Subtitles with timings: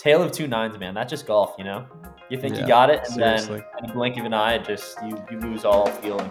[0.00, 0.94] tale of two nines, man.
[0.94, 1.84] That's just golf, you know.
[2.30, 3.58] You think Yeah, you got it, and seriously.
[3.58, 6.26] then in a blink of an eye, just you you lose all feeling.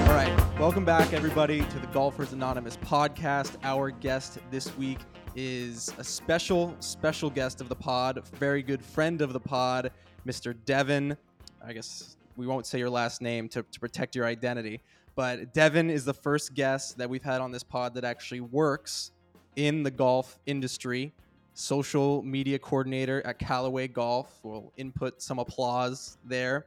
[0.00, 0.34] All right.
[0.58, 3.56] Welcome back, everybody, to the Golfers Anonymous podcast.
[3.62, 4.98] Our guest this week
[5.36, 9.92] is a special, special guest of the pod, very good friend of the pod,
[10.26, 10.56] Mr.
[10.66, 11.16] Deven.
[11.64, 14.80] I guess we won't say your last name to, to protect your identity,
[15.14, 19.12] but Deven is the first guest that we've had on this pod that actually works
[19.58, 21.12] in the golf industry.
[21.52, 24.38] Social media coordinator at Callaway Golf.
[24.44, 26.66] We'll input some applause there.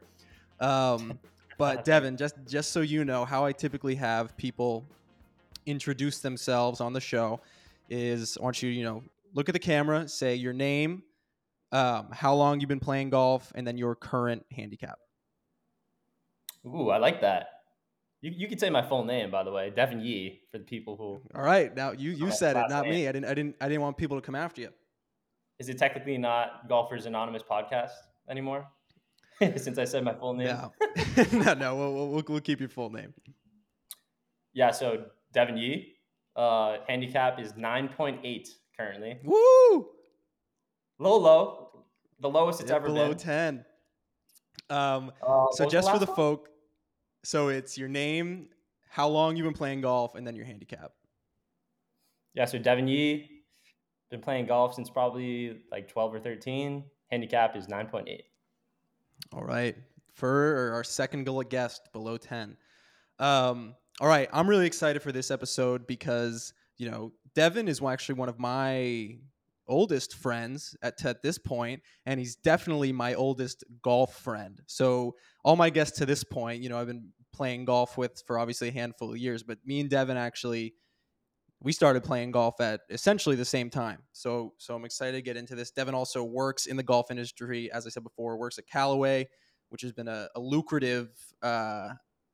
[0.59, 1.17] Um,
[1.57, 4.85] but Deven, just just so you know, how I typically have people
[5.65, 7.39] introduce themselves on the show
[7.89, 9.03] is I want you, you know,
[9.33, 11.03] look at the camera, say your name,
[11.71, 14.99] um, how long you've been playing golf, and then your current handicap.
[16.65, 17.60] Ooh, I like that.
[18.21, 20.95] You you could say my full name, by the way, Deven Yee, for the people
[20.95, 21.21] who.
[21.37, 22.93] All right, now you you said it, not name.
[22.93, 23.07] me.
[23.07, 24.69] I didn't I didn't I didn't want people to come after you.
[25.59, 27.91] Is it technically not Golfers Anonymous podcast
[28.29, 28.67] anymore?
[29.39, 30.47] Since I said my full name.
[30.47, 30.71] No,
[31.31, 31.75] no, no.
[31.75, 33.13] We'll, we'll- we'll keep your full name.
[34.53, 35.93] Yeah, so Deven Yee,
[36.35, 38.47] uh, handicap is 9.8
[38.77, 39.19] currently.
[39.23, 39.87] Woo!
[40.99, 41.85] Low, low.
[42.19, 43.17] The lowest it's Yeah, ever below been.
[43.17, 43.65] ten.
[44.69, 46.15] Um, Uh, so just for the one?
[46.15, 46.49] folk,
[47.23, 48.49] so it's your name,
[48.89, 50.93] how long you've been playing golf, and then your handicap.
[52.33, 53.41] Yeah, so Deven Yee,
[54.09, 56.83] been playing golf since probably like 12 or 13.
[57.09, 58.19] Handicap is 9.8.
[59.33, 59.75] All right.
[60.13, 62.57] For our second goal guest below 10.
[63.19, 64.29] Um, all right.
[64.33, 69.17] I'm really excited for this episode because, you know, Deven is actually one of my
[69.71, 74.61] oldest friends at, at this point, and he's definitely my oldest golf friend.
[74.67, 78.37] So, all my guests to this point, you know, I've been playing golf with for
[78.37, 80.75] obviously a handful of years, but me and Deven actually
[81.63, 83.99] we started playing golf at essentially the same time.
[84.11, 85.71] So so I'm excited to get into this.
[85.71, 89.29] Deven also works in the golf industry, as I said before, works at Callaway,
[89.69, 91.09] which has been a, a lucrative
[91.41, 91.89] uh,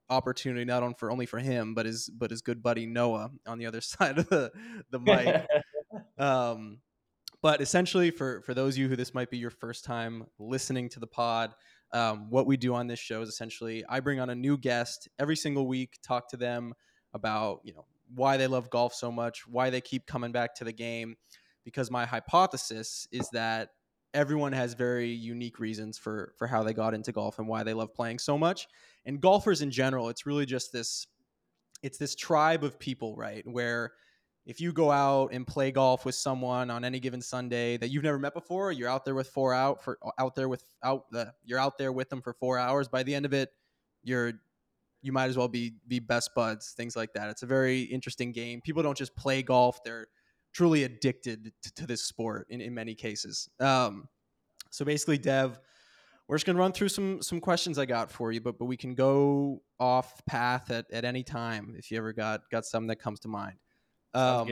[0.09, 3.57] opportunity not on for only for him, but his but his good buddy Noah on
[3.57, 4.51] the other side of the
[4.91, 5.45] the mic.
[6.17, 6.79] um,
[7.42, 10.90] but essentially, for for those of you who this might be your first time listening
[10.90, 11.53] to the pod,
[11.94, 15.08] um, what we do on this show is essentially I bring on a new guest
[15.20, 16.74] every single week, talk to them
[17.14, 20.64] about you know why they love golf so much, why they keep coming back to
[20.64, 21.16] the game,
[21.64, 23.69] because my hypothesis is that
[24.14, 27.74] everyone has very unique reasons for for how they got into golf and why they
[27.74, 28.68] love playing so much.
[29.06, 31.08] And golfers in general, it's really just this
[31.84, 33.44] it's this tribe of people, right?
[33.48, 33.94] Where
[34.47, 38.06] if you go out and play golf with someone on any given Sunday that you've
[38.06, 41.34] never met before, you're out there with four out for out there with out the
[41.44, 42.88] you're out there with them for four hours.
[42.88, 43.50] By the end of it,
[44.03, 44.31] you're
[45.02, 47.30] you might as well be be best buds, things like that.
[47.30, 48.62] It's a very interesting game.
[48.62, 50.07] People don't just play golf; they're
[50.53, 53.50] truly addicted to, to this sport in, in many cases.
[53.59, 54.07] Um,
[54.72, 55.59] so basically, Dev,
[56.30, 58.78] we're just gonna run through some some questions I got for you, but but we
[58.78, 63.00] can go off path at, at any time if you ever got got something that
[63.00, 63.57] comes to mind.
[64.13, 64.50] Um,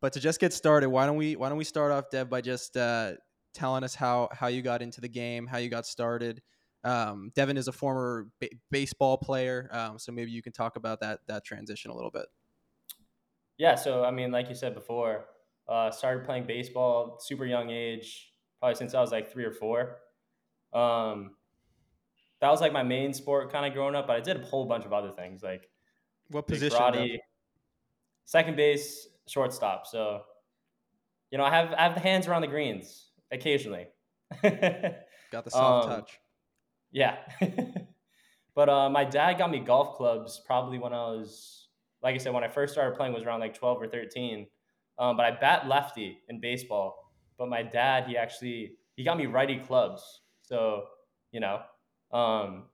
[0.00, 2.40] but to just get started, why don't we why don't we start off, Dev, by
[2.40, 3.12] just uh,
[3.54, 6.42] telling us how how you got into the game, how you got started.
[6.84, 11.00] Um, Deven is a former ba- baseball player, um, so maybe you can talk about
[11.00, 12.26] that that transition a little bit.
[13.58, 15.24] Yeah, so I mean, like you said before,
[15.68, 18.30] uh, started playing baseball super young age,
[18.60, 19.96] probably since I was like three or four.
[20.72, 21.36] Um,
[22.40, 24.66] that was like my main sport kind of growing up, but I did a whole
[24.66, 25.68] bunch of other things like
[26.28, 26.78] What position?
[26.78, 27.18] Karate,
[28.26, 29.86] second base, shortstop.
[29.86, 30.22] So,
[31.30, 33.86] you know, I have I have the hands around the greens occasionally.
[34.42, 36.18] Got the soft Um, touch.
[36.92, 37.16] Yeah.
[38.54, 41.68] but uh, my dad got me golf clubs probably when I was,
[42.02, 44.46] like I said, when I first started playing was around like 12 or 13.
[44.98, 47.12] Um, but I bat lefty in baseball.
[47.38, 50.22] But my dad, he actually, he got me righty clubs.
[50.42, 50.84] So,
[51.32, 51.60] you know,
[52.12, 52.64] um,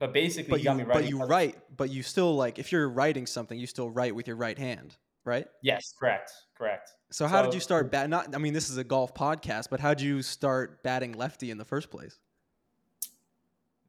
[0.00, 2.88] but basically But you me righty but you write, but you still like if you're
[2.88, 5.46] writing something, you still write with your right hand, right?
[5.62, 6.90] Yes, correct, correct.
[7.10, 8.08] So how did you start bat?
[8.08, 11.50] Not, I mean, this is a golf podcast, but how did you start batting lefty
[11.50, 12.18] in the first place?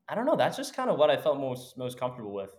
[0.10, 0.36] I don't know.
[0.36, 2.54] That's just kind of what I felt most most comfortable with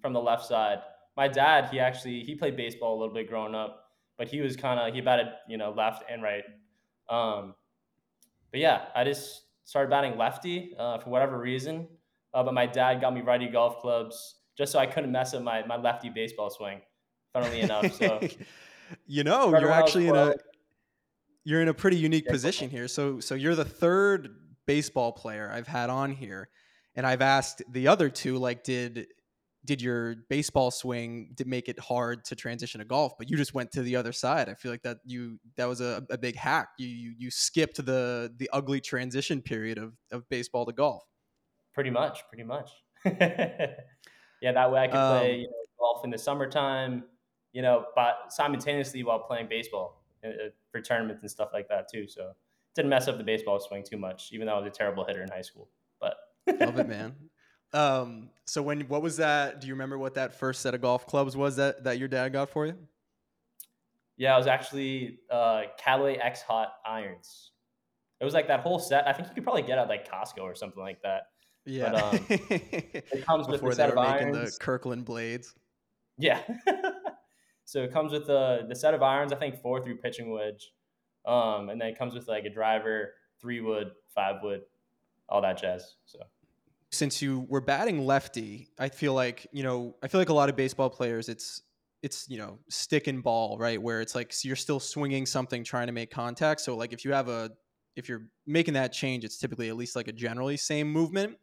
[0.00, 0.78] from the left side.
[1.16, 4.56] My dad, he actually he played baseball a little bit growing up, but he was
[4.56, 6.44] kind of he batted you know left and right.
[7.08, 7.56] Um,
[8.52, 11.88] but yeah, I just started batting lefty uh, for whatever reason.
[12.34, 15.42] Uh, but my dad got me righty golf clubs just so I couldn't mess up
[15.42, 16.80] my my lefty baseball swing.
[17.32, 18.20] Funnily enough, so
[19.06, 20.34] you know, you're when I was actually in a
[21.44, 22.88] you're in a pretty unique Yeah, position here.
[22.88, 24.28] So so you're the third
[24.66, 26.48] baseball player I've had on here,
[26.94, 29.06] and I've asked the other two like, did
[29.64, 33.72] did your baseball swing make it hard to transition to golf, but you just went
[33.72, 34.48] to the other side.
[34.48, 36.68] I feel like that you that was a, a big hack.
[36.78, 41.02] You, you you skipped the the ugly transition period of of baseball to golf.
[41.74, 42.70] Pretty much, pretty much.
[43.04, 47.04] yeah, that way I could um, play you know, golf in the summertime,
[47.52, 50.32] you know, but simultaneously while playing baseball uh, uh,
[50.70, 52.06] for tournaments and stuff like that too.
[52.08, 52.32] So
[52.74, 55.22] didn't mess up the baseball swing too much, even though I was a terrible hitter
[55.22, 55.68] in high school.
[56.00, 56.16] But
[56.60, 57.14] love it, man.
[57.72, 59.60] Um, so when what was that?
[59.60, 62.32] Do you remember what that first set of golf clubs was that that your dad
[62.32, 62.76] got for you?
[64.16, 67.50] Yeah, it was actually uh, Callaway X Hot irons.
[68.20, 69.08] It was like that whole set.
[69.08, 71.28] I think you could probably get at like Costco or something like that.
[71.66, 74.56] Yeah, but, um, it comes with the set of irons.
[74.56, 75.54] the Kirkland blades.
[76.18, 76.40] Yeah.
[77.64, 79.32] so it comes with the the set of irons.
[79.32, 80.72] I think four through pitching wedge,
[81.26, 84.62] um, and then it comes with like a driver, three wood, five wood,
[85.28, 85.94] all that jazz.
[86.04, 86.18] So
[86.90, 90.48] since you were batting lefty, I feel like you know I feel like a lot
[90.48, 91.62] of baseball players it's
[92.02, 95.64] it's you know stick and ball right where it's like so you're still swinging something
[95.64, 96.60] trying to make contact.
[96.60, 97.50] So like if you have a
[97.96, 101.36] if you're making that change, it's typically at least like a generally same movement.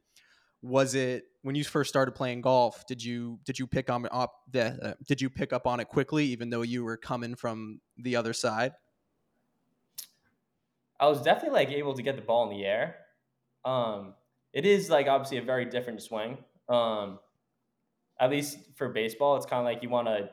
[0.62, 2.86] Was it when you first started playing golf?
[2.86, 5.88] Did you did you pick on up the uh, did you pick up on it
[5.88, 8.74] quickly, even though you were coming from the other side?
[11.00, 12.96] I was definitely like able to get the ball in the air.
[13.66, 14.14] Um,
[14.54, 16.38] it is like obviously a very different swing.
[16.70, 17.20] Um,
[18.20, 20.30] at least for baseball, it's kind of like you want to.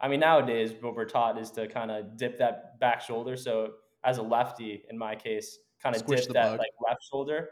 [0.00, 3.36] I mean, nowadays what we're taught is to kind of dip that back shoulder.
[3.36, 6.58] So as a lefty, in my case, kind of dip that bug.
[6.58, 7.50] like left shoulder,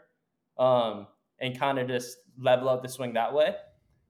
[0.57, 1.07] um,
[1.41, 3.55] and kind of just level up the swing that way.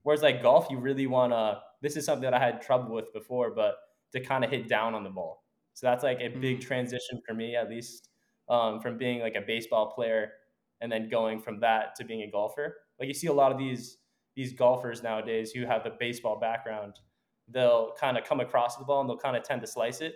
[0.04, 1.60] Whereas like golf, you really want to.
[1.82, 3.76] This is something that I had trouble with before, but
[4.12, 5.44] to kind of hit down on the ball.
[5.74, 6.62] So that's like a big mm.
[6.62, 8.10] transition for me, at least,
[8.50, 10.34] um, from being like a baseball player
[10.82, 12.78] and then going from that to being a golfer.
[13.00, 13.98] Like you see a lot of these
[14.36, 17.00] these golfers nowadays who have the baseball background,
[17.50, 20.16] they'll kind of come across the ball and they'll kind of tend to slice it.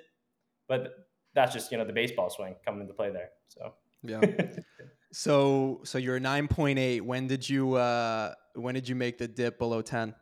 [0.67, 0.89] But
[1.33, 3.29] that's just, you know, the baseball swing coming into play there.
[3.49, 3.73] So
[4.03, 4.21] Yeah.
[5.15, 7.01] so so you're 9.8.
[7.01, 10.13] When did you uh when did you make the dip below 10?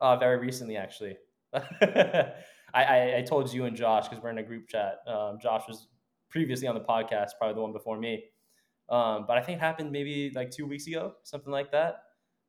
[0.00, 1.16] Uh very recently actually.
[1.54, 2.34] I,
[2.74, 4.98] I, I told you and Josh because we're in a group chat.
[5.06, 5.86] Um, Josh was
[6.28, 8.24] previously on the podcast, probably the one before me.
[8.90, 12.02] Um, but I think it happened maybe like two weeks ago, something like that.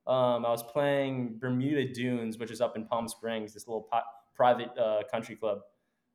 [0.05, 3.88] Um, I was playing Bermuda Dunes, which is up in Palm Springs, this little
[4.35, 5.59] private uh, country club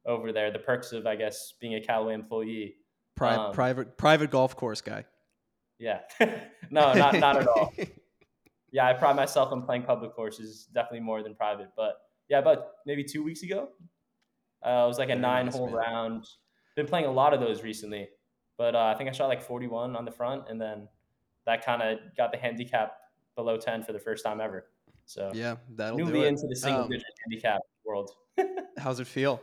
[0.04, 0.50] over there.
[0.50, 2.76] The perks of, I guess, being a Callaway employee.
[3.14, 5.04] Pri- um, private private golf course guy.
[5.78, 6.00] Yeah,
[6.70, 7.72] no, not not at all.
[8.72, 11.68] yeah, I pride myself on playing public courses, definitely more than private.
[11.76, 13.68] But yeah, about maybe two weeks ago,
[14.64, 15.74] uh, it was like a Very nine nice, hole man.
[15.74, 16.28] round.
[16.76, 18.08] Been playing a lot of those recently.
[18.58, 20.88] But uh, I think I shot like 41 on the front, and then
[21.46, 22.96] that kind of got the handicap
[23.34, 24.66] below 10 for the first time ever.
[25.04, 26.28] So yeah, that'll newly do it.
[26.28, 28.10] into the single um, digit handicap world.
[28.78, 29.40] how's it feel?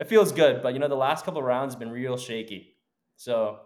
[0.00, 2.76] It feels good, but you know the last couple rounds have been real shaky.
[3.16, 3.58] So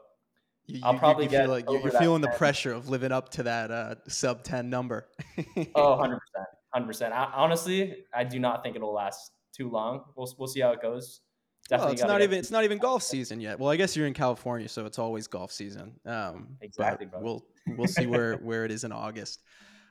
[0.67, 2.31] you, I'll probably you, get like you're feeling 10.
[2.31, 5.09] the pressure of living up to that uh, sub 10 number.
[5.75, 7.15] oh, 100 percent, hundred percent.
[7.15, 10.05] Honestly, I do not think it'll last too long.
[10.17, 11.21] We'll we'll see how it goes.
[11.69, 13.59] Definitely well, it's not even it's not even golf season yet.
[13.59, 15.93] Well, I guess you're in California, so it's always golf season.
[16.07, 17.21] Um, exactly, bro.
[17.21, 17.47] We'll
[17.77, 19.43] we'll see where where it is in August.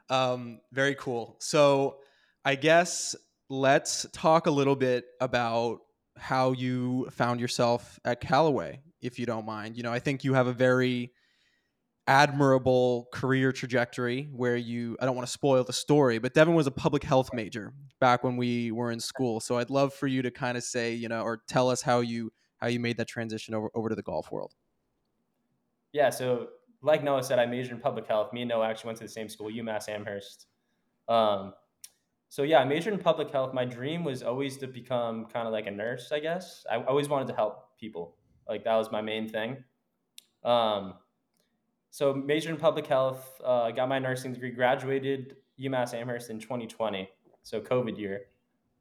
[0.10, 1.38] Um, very cool.
[1.40, 1.98] So
[2.44, 3.16] I guess
[3.50, 5.82] let's talk a little bit about
[6.18, 9.78] how you found yourself at Callaway, if you don't mind.
[9.78, 11.12] You know, I think you have a very
[12.08, 16.68] admirable career trajectory where you I don't want to spoil the story, but Deven was
[16.68, 19.40] a public health major back when we were in school.
[19.40, 22.00] So I'd love for you to kind of say, you know, or tell us how
[22.00, 24.54] you how you made that transition over, over to the golf world.
[25.94, 26.50] Yeah, so
[26.82, 28.34] like Noah said, I majored in public health.
[28.34, 30.48] Me and Noah actually went to the same school, UMass Amherst.
[31.08, 31.54] Um,
[32.32, 33.54] so yeah, I majored in public health.
[33.54, 36.66] My dream was always to become kind of like a nurse, I guess.
[36.72, 38.16] I always wanted to help people.
[38.48, 39.66] Like that was my main thing.
[40.42, 40.94] Um,
[41.90, 47.10] so majored in public health, uh, got my nursing degree, graduated UMass Amherst in 2020,
[47.44, 48.22] so COVID year.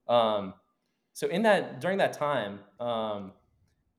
[0.06, 0.54] Um,
[1.12, 3.32] so in that during that time, um,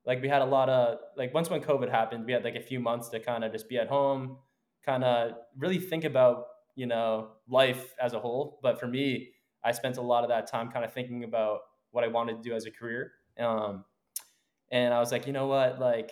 [0.06, 2.62] like we had a lot of like once when COVID happened, we had like a
[2.62, 4.38] few months to kind of just be at home,
[4.86, 8.58] kind of really think about you know life as a whole.
[8.64, 11.60] But for me, I spent a lot of that time kind of thinking about
[11.92, 13.12] what I wanted to do as a career.
[13.40, 13.86] Um,
[14.72, 16.12] and I was like, you know what, like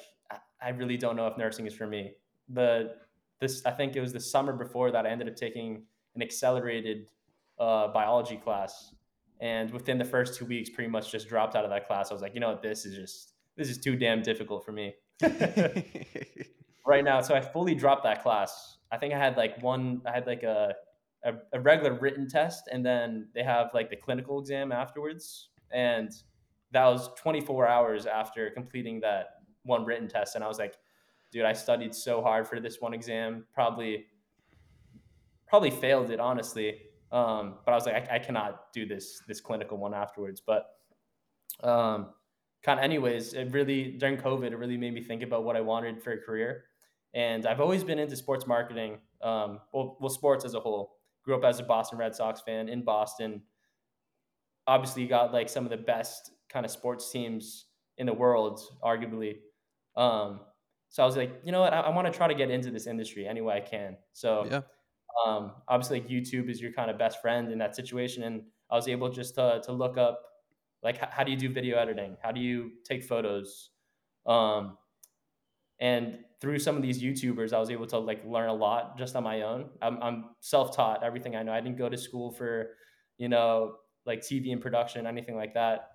[0.62, 2.14] I really don't know if nursing is for me
[2.50, 2.96] the
[3.40, 5.84] this I think it was the summer before that I ended up taking
[6.16, 7.10] an accelerated
[7.60, 8.94] uh, biology class,
[9.40, 12.12] and within the first two weeks, pretty much just dropped out of that class.
[12.12, 14.72] I was like, you know what, this is just this is too damn difficult for
[14.72, 14.96] me
[16.86, 17.22] right now.
[17.22, 18.78] So I fully dropped that class.
[18.92, 20.74] I think I had like one, I had like a
[21.24, 25.50] a, a regular written test, and then they have like the clinical exam afterwards.
[25.72, 26.12] And
[26.72, 29.28] that was 24 hours after completing that
[29.64, 30.76] one written test, and I was like,
[31.32, 34.06] dude, I studied so hard for this one exam, probably
[35.48, 36.82] probably failed it honestly.
[37.12, 40.42] Um, but I was like, I, I, cannot do this this clinical one afterwards.
[40.46, 40.68] But
[41.64, 42.10] um,
[42.64, 45.62] kind of, anyways, it really during COVID, it really made me think about what I
[45.62, 46.66] wanted for a career.
[47.16, 50.99] And I've always been into sports marketing, um, well, well, sports as a whole.
[51.30, 53.44] Grew up as a Boston Red Sox fan in Boston.
[54.66, 57.66] Obviously, got like some of the best kind of sports teams
[58.00, 59.36] in the world, arguably.
[59.96, 60.40] Um,
[60.88, 62.72] so I was like, you know what, I, I want to try to get into
[62.72, 63.96] this industry any way I can.
[64.14, 64.62] So yeah.
[65.24, 68.76] um, obviously, like YouTube is your kind of best friend in that situation, and I
[68.76, 70.20] was able just to to look up
[70.82, 73.70] like how, how do you do video editing, how do you take photos,
[74.26, 74.80] um,
[75.80, 79.16] and through some of these YouTubers, I was able to like learn a lot just
[79.16, 79.70] on my own.
[79.82, 81.52] I'm, I'm self taught everything I know.
[81.52, 82.72] I didn't go to school for,
[83.18, 85.92] you know, like TV and production, anything like that.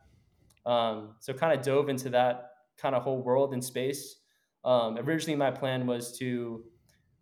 [0.67, 4.17] Um, so kind of dove into that kind of whole world in space.
[4.65, 6.65] Um, originally, my plan was to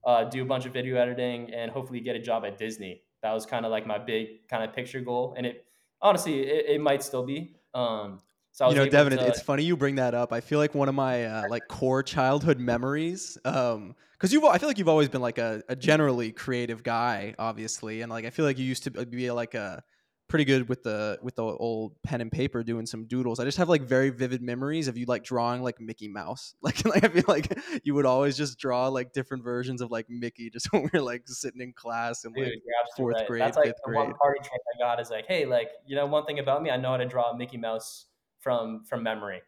[0.05, 3.03] uh, do a bunch of video editing and hopefully get a job at Disney.
[3.23, 5.65] That was kind of like my big kind of picture goal, and it
[6.01, 7.55] honestly it, it might still be.
[7.75, 8.21] Um,
[8.53, 10.31] so you know, Deven, to, it's funny you bring that up.
[10.31, 14.59] I feel like one of my uh, like core childhood memories, um, because you, I
[14.59, 18.31] feel like you've always been like a, a generally creative guy, obviously, and like I
[18.31, 19.83] feel like you used to be like a
[20.29, 23.41] pretty good with the with the old pen and paper doing some doodles.
[23.41, 26.55] I just have like very vivid memories of you like drawing like Mickey Mouse.
[26.63, 30.07] Like, like I feel like you would always just draw like different versions of like
[30.11, 32.53] Mickey just when we are like sitting in class in like
[32.99, 33.27] fourth right.
[33.27, 34.09] grade, That's like fifth the grade.
[34.09, 36.71] One party trick I got is like, hey, like you know, one thing about me,
[36.71, 38.09] I know how to draw Mickey Mouse
[38.43, 39.41] from from memory.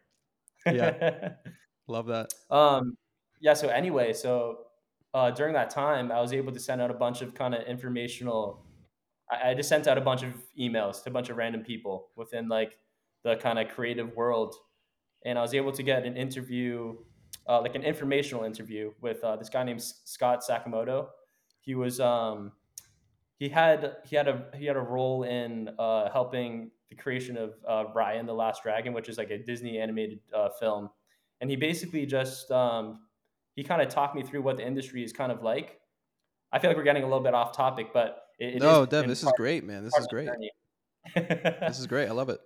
[0.65, 1.33] yeah,
[1.87, 2.33] love that.
[2.49, 2.97] Um,
[3.41, 3.53] yeah.
[3.53, 4.59] So anyway, so
[5.13, 7.63] uh, during that time, I was able to send out a bunch of kind of
[7.67, 8.65] informational
[9.29, 12.09] I, I just sent out a bunch of emails to a bunch of random people
[12.15, 12.77] within like
[13.23, 14.55] the kind of creative world,
[15.25, 16.95] and I was able to get an interview,
[17.47, 21.07] uh, like an informational interview with uh, this guy named Scott Sakamoto.
[21.61, 22.51] He was um,
[23.37, 27.53] he had he had a he had a role in uh, helping the creation of
[27.67, 30.89] uh, Raya the Last Dragon, which is like a Disney animated uh, film,
[31.41, 32.99] and he basically just um,
[33.55, 35.79] he kind of talked me through what the industry is kind of like.
[36.51, 39.07] I feel like we're getting a little bit off topic, but it, it no, Dev,
[39.07, 39.83] this part, is great, man.
[39.83, 40.29] This is great.
[41.15, 42.07] this is great.
[42.07, 42.39] I love it.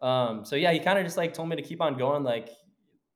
[0.00, 2.22] Um, so yeah, he kind of just like told me to keep on going.
[2.22, 2.48] Like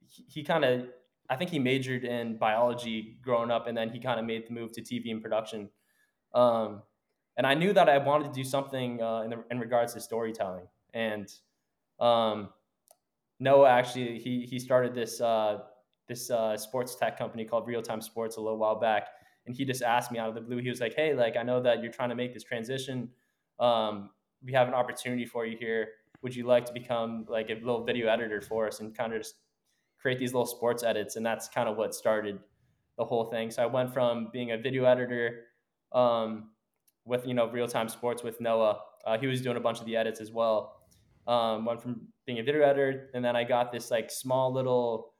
[0.07, 0.87] he, he kind of,
[1.31, 4.53] I think he majored in biology growing up, and then he kind of made the
[4.53, 5.71] move to TV and production.
[6.35, 6.83] Um,
[7.37, 10.01] and I knew that I wanted to do something uh, in, the, in regards to
[10.01, 10.67] storytelling.
[10.93, 11.29] And
[12.01, 12.51] um,
[13.41, 15.59] Noah actually he he started this uh,
[16.09, 19.09] this uh, sports tech company called Real Time Sports a little while back,
[19.47, 20.59] and he just asked me out of the blue.
[20.59, 23.11] He was like, "Hey, like I know that you're trying to make this transition.
[23.59, 24.11] Um,
[24.43, 25.89] we have an opportunity for you here.
[26.23, 29.21] Would you like to become like a little video editor for us and kind of
[29.21, 29.35] just
[29.99, 32.39] create these little sports edits?" And that's kind of what started
[32.97, 33.51] the whole thing.
[33.51, 35.47] So I went from being a video editor
[35.93, 36.51] um,
[37.05, 38.81] with you know real time sports with Noah.
[39.07, 40.81] Uh, he was doing a bunch of the edits as well.
[41.27, 45.15] Um, went from being a video editor, and then I got this like small little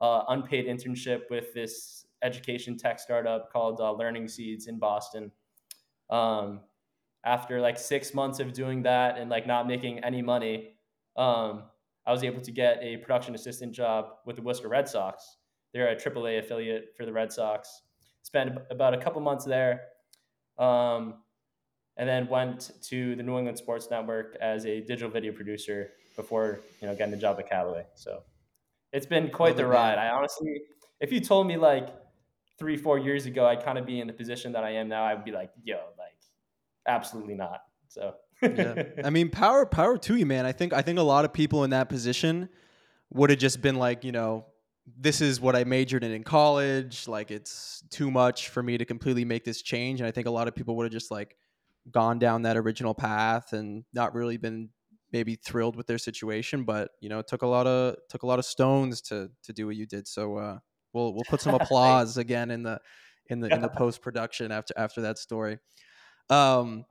[0.00, 5.30] uh, unpaid internship with this education tech startup called uh, Learning Seeds in Boston.
[6.08, 6.60] Um,
[7.24, 10.74] after like six months of doing that and like not making any money,
[11.16, 11.64] um,
[12.06, 15.36] I was able to get a production assistant job with the Worcester Red Sox.
[15.72, 17.82] They're a AAA affiliate for the Red Sox.
[18.22, 19.82] Spent about a couple months there,
[20.58, 21.14] um,
[22.00, 26.60] and then went to the New England Sports Network as a digital video producer before
[26.80, 27.84] you know getting the job at Callaway.
[27.94, 28.22] So
[28.90, 29.98] it's been quite the ride.
[29.98, 30.62] I honestly,
[30.98, 31.90] if you told me like
[32.58, 35.04] three, four years ago, I'd kind of be in the position that I am now.
[35.04, 36.16] I'd be like, yo, like,
[36.88, 37.60] absolutely not.
[37.88, 40.46] So yeah, I mean, power, power to you, man.
[40.46, 42.48] I think, I think a lot of people in that position
[43.10, 44.46] would have just been like, you know,
[44.98, 47.06] this is what I majored in in college.
[47.06, 50.00] Like, it's too much for me to completely make this change.
[50.00, 51.36] And I think a lot of people would have just like
[51.90, 54.70] gone down that original path and not really been
[55.12, 56.64] maybe thrilled with their situation.
[56.64, 59.52] But you know, it took a lot of took a lot of stones to to
[59.52, 60.08] do what you did.
[60.08, 60.58] So uh,
[60.92, 62.80] We'll we'll put some applause again in the
[63.28, 65.58] in the in the post production after after that story.
[66.28, 66.84] Um,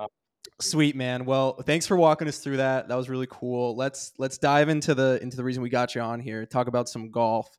[0.59, 1.25] sweet man.
[1.25, 2.87] Well, thanks for walking us through that.
[2.87, 3.75] That was really cool.
[3.75, 6.45] Let's let's dive into the into the reason we got you on here.
[6.45, 7.49] Talk about some golf.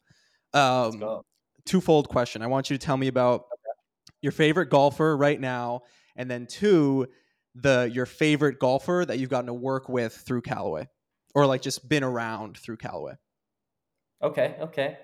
[0.52, 1.22] Um,
[1.66, 2.42] twofold question.
[2.42, 3.44] I want you to tell me about
[4.22, 5.82] your favorite golfer right now,
[6.16, 7.08] and then two,
[7.54, 10.88] the your favorite golfer that you've gotten to work with through Callaway,
[11.34, 13.14] or like just been around through Callaway.
[14.22, 14.56] Okay.
[14.60, 14.98] Okay.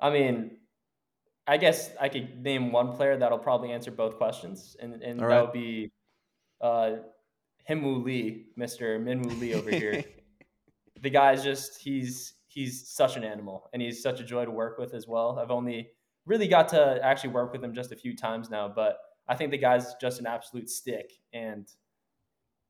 [0.00, 0.58] I mean,
[1.46, 5.28] I guess I could name one player that'll probably answer both questions, and and All
[5.28, 5.90] that would be
[6.60, 6.92] uh,
[7.68, 10.04] Minwoo Lee, Mister Minwoo Lee over here.
[11.02, 14.78] the guy's just he's he's such an animal, and he's such a joy to work
[14.78, 15.38] with as well.
[15.38, 15.90] I've only
[16.24, 18.98] really got to actually work with him just a few times now, but
[19.28, 21.66] I think the guy's just an absolute stick, and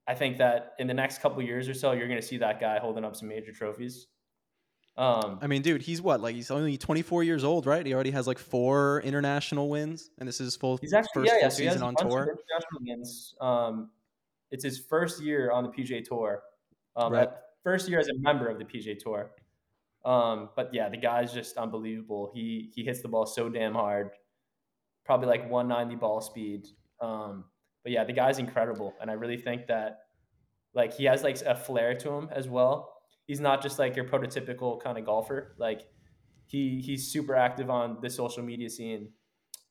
[0.06, 2.60] I think that in the next couple years or so, you're going to see that
[2.60, 4.06] guy holding up some major trophies.
[4.96, 6.20] Um, I mean, dude, he's what?
[6.20, 7.84] Like he's only 24 years old, right?
[7.84, 11.32] He already has like four international wins, and this is his full he's actually first
[11.32, 11.42] yeah, yeah.
[11.42, 12.36] full So season on tour.
[12.80, 13.34] wins.
[13.40, 13.90] Um,
[14.50, 16.42] it's his first year on the PGA Tour.
[16.94, 17.28] Um, Right.
[17.62, 19.32] First year as a member of the PGA Tour.
[20.04, 22.30] Um, but yeah, the guy's just unbelievable.
[22.32, 24.10] He he hits the ball so damn hard,
[25.06, 26.66] probably like 190 ball speed.
[27.00, 27.44] Um,
[27.82, 30.00] but yeah, the guy's incredible, and I really think that
[30.74, 32.92] like he has like a flair to him as well.
[33.26, 35.54] He's not just like your prototypical kind of golfer.
[35.58, 35.82] Like
[36.46, 39.12] he he's super active on the social media scene.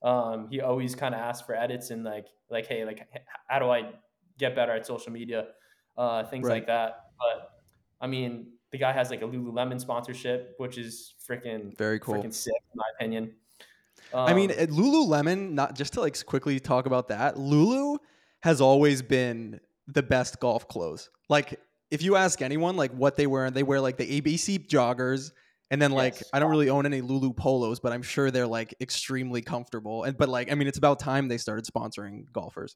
[0.01, 3.07] Um, he always kind of asks for edits and like like hey like
[3.47, 3.91] how do I
[4.37, 5.47] get better at social media,
[5.97, 6.55] uh, things Right.
[6.55, 7.11] like that.
[7.17, 7.49] But
[8.01, 12.15] I mean, the guy has like a Lululemon sponsorship, which is freaking Very cool.
[12.15, 13.35] freaking sick in my opinion.
[14.15, 17.37] I mean, Um, Lululemon, not just to like quickly talk about that.
[17.37, 17.97] Lulu
[18.41, 21.09] has always been the best golf clothes.
[21.29, 21.59] Like,
[21.91, 25.31] if you ask anyone, like what they wear, and they wear like the ABC joggers,
[25.71, 26.29] and then like Yes.
[26.33, 30.03] I don't really own any Lulu polos, but I'm sure they're like extremely comfortable.
[30.03, 32.75] And but like I mean, it's about time they started sponsoring golfers.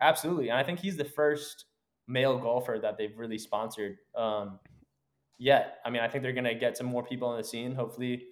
[0.00, 1.64] Absolutely, and I think he's the first
[2.08, 4.60] male golfer that they've really sponsored um,
[5.38, 5.78] yet.
[5.84, 8.26] I mean, I think they're gonna get some more people on the scene, hopefully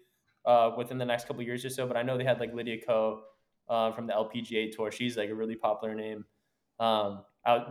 [0.47, 1.87] uh, within the next couple of years or so.
[1.87, 3.23] But I know they had like Lydia Ko
[3.69, 4.91] uh, from the LPGA tour.
[4.91, 6.25] She's like a really popular name.
[6.79, 7.67] Um, I,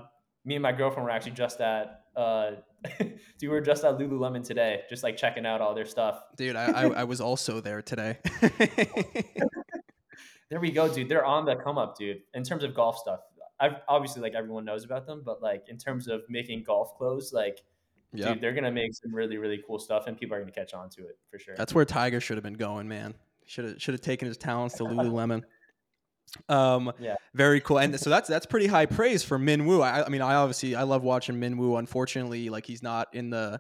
[0.46, 2.02] me and my girlfriend were actually just at.
[2.16, 2.52] Uh,
[3.42, 6.22] we were just at Lululemon today, just like checking out all their stuff.
[6.36, 8.20] Dude, I, I, I was also there today.
[10.54, 11.10] There we go, dude.
[11.10, 12.22] They're on the come up, dude.
[12.36, 13.22] In terms of golf stuff,
[13.60, 17.34] I've obviously like everyone knows about them, but like in terms of making golf clothes,
[17.34, 17.64] like
[18.14, 20.74] yeah, dude, they're gonna make some really really cool stuff, and people are gonna catch
[20.74, 21.56] on to it for sure.
[21.58, 23.14] that's where Tiger should have been going, man.
[23.46, 25.42] Should have should have taken his talents to Lululemon.
[26.50, 27.16] Um, Yeah.
[27.36, 27.78] very cool.
[27.78, 29.84] And so that's that's pretty high praise for Minwoo.
[29.84, 31.76] I, I mean, I obviously I love watching Min Woo.
[31.76, 33.60] Unfortunately, like he's not in the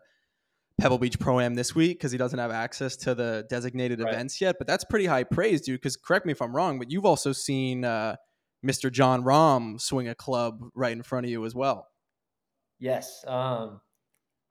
[0.82, 4.12] Pebble Beach Pro Am this week because he doesn't have access to the designated Right.
[4.14, 4.56] events yet.
[4.58, 5.80] But that's pretty high praise, dude.
[5.82, 8.16] Because correct me if I'm wrong, but you've also seen uh,
[8.66, 8.92] Mr.
[8.92, 11.88] Jon Rahm swing a club right in front of you as well.
[12.80, 13.24] Yes.
[13.28, 13.82] Um,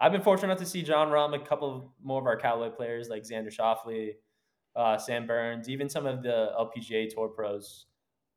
[0.02, 2.70] I've been fortunate enough to see Jon Rahm, a couple of more of our Callaway
[2.70, 4.14] players like Xander Schauffele,
[4.74, 7.86] uh, Sam Burns, even some of the LPGA Tour pros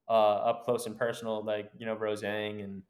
[0.07, 2.83] uh, up close and personal, like you know Rose Zhang and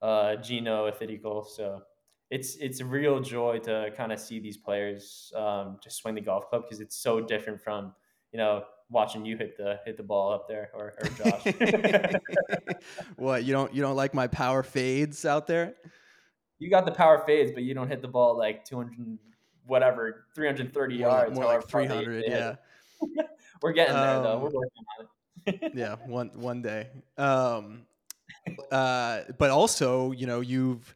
[0.00, 1.46] uh, Jeeno Thitikul.
[1.46, 1.82] So
[2.30, 6.22] it's it's a real joy to kind of see these players um, just swing the
[6.22, 7.92] golf club because it's so different from
[8.32, 11.44] you know watching you hit the hit the ball up there or, or Josh.
[13.16, 15.74] what you don't you don't like my power fades out there?
[16.58, 19.18] You got the power fades, but you don't hit the ball like 200,
[19.66, 21.34] whatever, 330 More yards.
[21.34, 22.24] more like 300.
[22.26, 22.56] Yeah.
[23.62, 24.36] We're getting there though.
[24.36, 25.10] Um, We're working on it.
[25.76, 26.88] yeah one one day
[27.18, 27.82] um
[28.72, 30.92] uh but also you know you've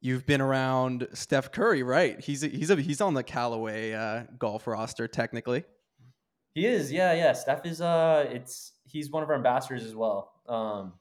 [0.00, 4.22] you've been around steph curry right he's a, he's a, he's on the callaway uh
[4.38, 5.64] golf roster technically
[6.54, 7.34] He is, yeah, yeah.
[7.34, 10.32] Steph is uh it's he's one of our ambassadors as well.
[10.48, 10.94] Um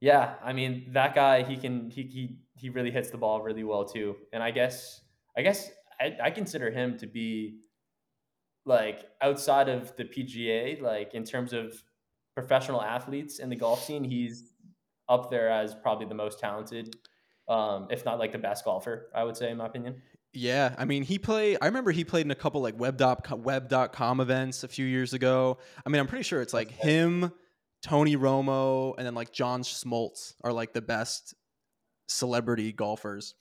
[0.00, 3.64] yeah, I mean that guy he can he he he really hits the ball really
[3.64, 4.16] well too.
[4.32, 5.00] And I guess
[5.36, 7.58] I guess I, I consider him to be
[8.64, 11.82] like outside of the PGA, like in terms of
[12.34, 14.52] professional athletes in the golf scene, he's
[15.08, 16.94] up there as probably the most talented,
[17.48, 20.02] um, if not like the best golfer, I would say in my opinion.
[20.32, 23.28] yeah i mean he played i remember he played in a couple like web dot
[23.40, 27.32] web.com events a few years ago i mean i'm pretty sure it's like him
[27.82, 31.34] tony romo and then like john smoltz are like the best
[32.08, 33.34] celebrity golfers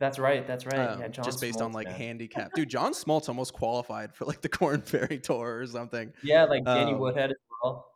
[0.00, 0.46] That's right.
[0.46, 0.78] That's right.
[0.90, 1.96] um, yeah, John just based on like man.
[1.96, 6.44] handicap dude john smoltz almost qualified for like the Korn Ferry tour or something Yeah,
[6.44, 7.86] like Danny Um, Woodhead as well.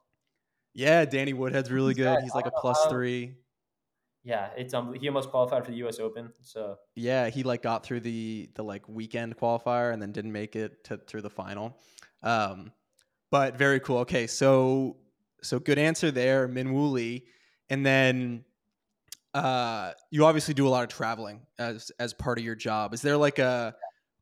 [0.74, 2.18] Yeah, Danny Woodhead's really He's good.
[2.22, 3.34] He's like a plus how- three.
[4.24, 5.98] Yeah, it's um he almost qualified for the U.S.
[5.98, 6.32] Open.
[6.42, 10.54] So Yeah, he like got through the the like weekend qualifier and then didn't make
[10.56, 11.76] it to through the final.
[12.22, 12.70] Um,
[13.30, 13.98] but very cool.
[13.98, 14.96] Okay, so
[15.42, 17.26] so good answer there, Minwoo Lee,
[17.70, 18.44] and then
[19.34, 22.94] uh, you obviously do a lot of traveling as as part of your job.
[22.94, 23.74] Is there like a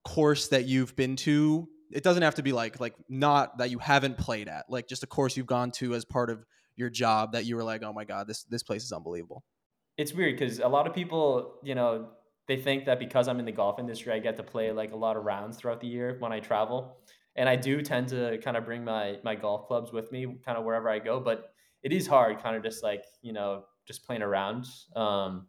[0.05, 1.69] course that you've been to?
[1.91, 5.03] It doesn't have to be like like not that you haven't played at, like just
[5.03, 6.45] a course you've gone to as part of
[6.77, 9.43] your job that you were like, oh my god, this this place is unbelievable.
[9.99, 12.09] it's weird because a lot of people, you know,
[12.49, 14.97] they think that because I'm in the golf industry, I get to play like a
[14.97, 16.97] lot of rounds throughout the year when I travel.
[17.37, 20.59] And I do tend to kind of bring my my golf clubs with me, kind
[20.59, 21.21] of wherever I go.
[21.21, 24.67] But it is hard, kind of just like you know, just playing around.
[24.97, 25.49] Um,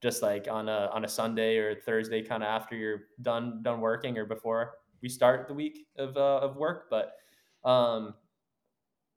[0.00, 3.80] just like on a on a Sunday or Thursday, kind of after you're done done
[3.80, 6.88] working or before we start the week of uh, of work.
[6.90, 7.16] But
[7.64, 8.14] um,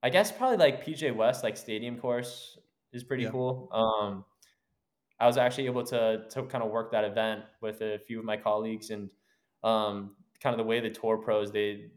[0.04, 2.58] I guess probably like PGA West, like stadium course,
[2.92, 3.30] is pretty Yeah.
[3.30, 3.70] cool.
[3.72, 4.26] Um,
[5.20, 8.26] I was actually able to to kind of work that event with a few of
[8.26, 9.12] my colleagues, and
[9.64, 11.92] um, kind of the way the tour pros they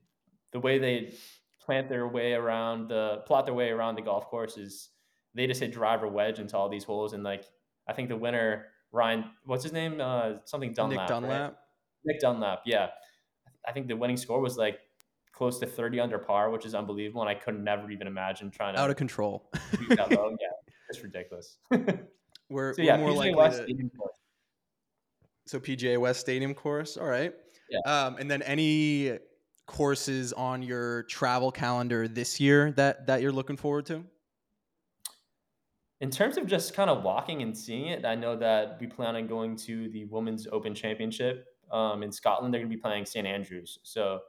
[0.54, 1.12] the way they
[1.60, 4.88] plant their way around the plot their way around the golf course is
[5.34, 7.44] they just hit driver wedge into all these holes, and like
[7.86, 10.00] I think the winner Ryan, what's his name?
[10.00, 11.08] Uh, something Nick Dunlap, right?
[11.08, 11.56] Dunlap.
[12.04, 12.90] Nick Dunlap, yeah.
[13.66, 14.78] I think the winning score was like
[15.32, 17.20] close to 30 under par, which is unbelievable.
[17.20, 19.50] And I could never even imagine trying to Out of control.
[19.90, 20.06] Yeah,
[20.88, 21.58] it's ridiculous.
[21.72, 21.82] so
[22.48, 24.14] we're, yeah, we're more PGA likely West to stadium course.
[25.46, 26.96] so PGA West Stadium course.
[26.96, 27.34] All right.
[27.68, 27.80] Yeah.
[27.90, 29.18] Um, and then any
[29.66, 34.04] courses on your travel calendar this year that that you're looking forward to?
[36.00, 39.16] In terms of just kind of walking and seeing it, I know that we plan
[39.16, 42.52] on going to the Women's Open Championship um, in Scotland.
[42.52, 43.78] They're going to be playing St Andrews.
[43.82, 44.20] So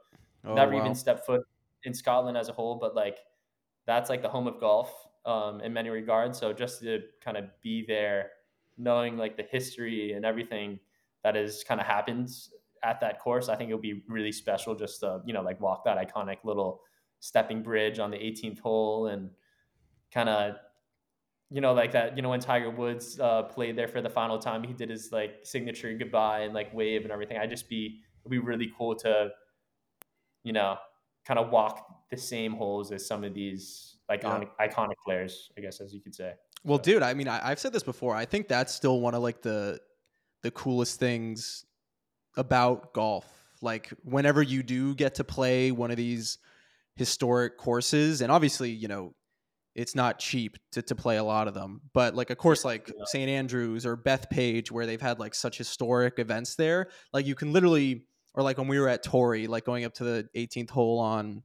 [0.44, 0.94] Oh never even wow.
[0.94, 1.42] stepped foot
[1.84, 3.18] in Scotland as a whole, but like
[3.86, 6.38] that's like the home of golf um, in many regards.
[6.38, 8.32] So just to kind of be there,
[8.78, 10.80] knowing like the history and everything
[11.24, 12.30] that has kind of happened
[12.86, 15.84] at that course, I think it'll be really special just to you know like walk
[15.84, 16.82] that iconic little
[17.20, 19.30] stepping bridge on the 18th hole and
[20.12, 20.54] kind of
[21.50, 24.38] you know like that you know when Tiger Woods uh, played there for the final
[24.38, 27.38] time, he did his like signature goodbye and like wave and everything.
[27.38, 29.30] I just be it'd be really cool to
[30.44, 30.76] you know,
[31.24, 34.38] kind of walk the same holes as some of these like Yeah.
[34.38, 36.34] iconic, iconic players, I guess, as you could say.
[36.62, 38.14] Well, So dude, I mean, I, I've said this before.
[38.14, 39.80] I think that's still one of like the
[40.42, 41.64] the coolest things
[42.36, 43.26] about golf.
[43.62, 46.38] Like whenever you do get to play one of these
[46.96, 49.14] historic courses, and obviously, you know,
[49.74, 52.88] it's not cheap to, to play a lot of them, but like a course like
[52.88, 53.28] yeah, St.
[53.28, 58.06] Andrews or Bethpage, where they've had like such historic events there, like you can literally,
[58.34, 61.42] or like when we were at Torrey, like going up to the 18th hole on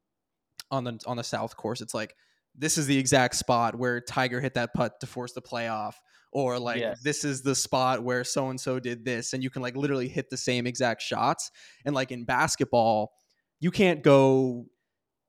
[0.70, 2.16] on the on the south course, it's like
[2.56, 5.96] this is the exact spot where Tiger hit that putt to force the playoff,
[6.32, 9.50] or like yes, this is the spot where so and so did this, and you
[9.50, 11.52] can like literally hit the same exact shots.
[11.86, 13.14] And like in basketball,
[13.60, 14.66] you can't go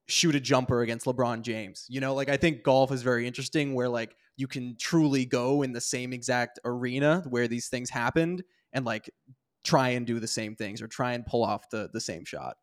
[0.08, 1.86] shoot a jumper against LeBron James.
[1.88, 5.62] You know, like I think golf is very interesting where like you can truly go
[5.62, 9.10] in the same exact arena where these things happened and like
[9.64, 12.56] try and do the same things or try and pull off the the same shot.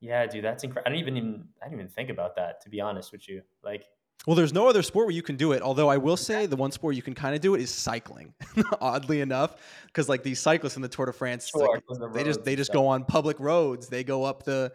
[0.00, 0.90] yeah, dude, that's incredible.
[0.90, 3.42] I didn't even, even I didn't even think about that to be honest with you.
[3.62, 3.84] Like,
[4.26, 5.62] Well, there's no other sport where you can do it.
[5.62, 8.34] Although I will say the one sport you can kind of do it is cycling.
[8.80, 9.56] Oddly enough,
[9.86, 12.54] because like these cyclists in the Tour de France, sure, like the they just they
[12.54, 13.88] just go on public roads.
[13.88, 14.72] They go up the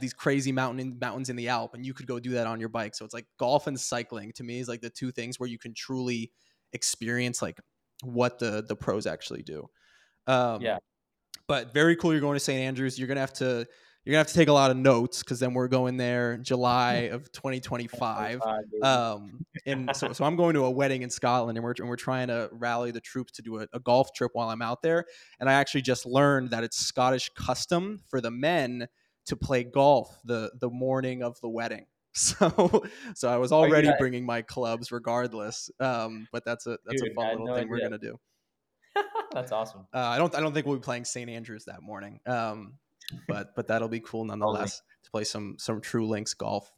[0.00, 2.70] these crazy mountain mountains in the Alp, and you could go do that on your
[2.70, 2.94] bike.
[2.94, 5.58] So it's like golf and cycling to me is like the two things where you
[5.58, 6.32] can truly
[6.72, 7.60] experience like
[8.02, 9.68] what the the pros actually do.
[10.26, 10.78] Um, Yeah,
[11.46, 12.12] but very cool.
[12.12, 12.58] You're going to St.
[12.58, 12.98] Andrews.
[12.98, 13.66] You're gonna have to
[14.04, 16.92] you're gonna have to take a lot of notes because then we're going there July
[17.12, 18.40] of 2025.
[18.82, 21.96] Um, and so, so I'm going to a wedding in Scotland, and we're and we're
[21.96, 25.04] trying to rally the troops to do a, a golf trip while I'm out there.
[25.38, 28.88] And I actually just learned that it's Scottish custom for the men
[29.26, 31.86] to play golf the the morning of the wedding.
[32.14, 32.84] So,
[33.14, 35.70] so I was oh, already got, bringing my clubs regardless.
[35.80, 38.20] Um, but that's a that's a dude, I fun little no thing we're gonna do.
[39.32, 39.86] that's awesome.
[39.94, 41.30] Uh, I don't I don't think we'll be playing St.
[41.30, 42.20] Andrews that morning.
[42.26, 42.74] Um,
[43.28, 46.70] but but that'll be cool nonetheless to play some some True Links golf.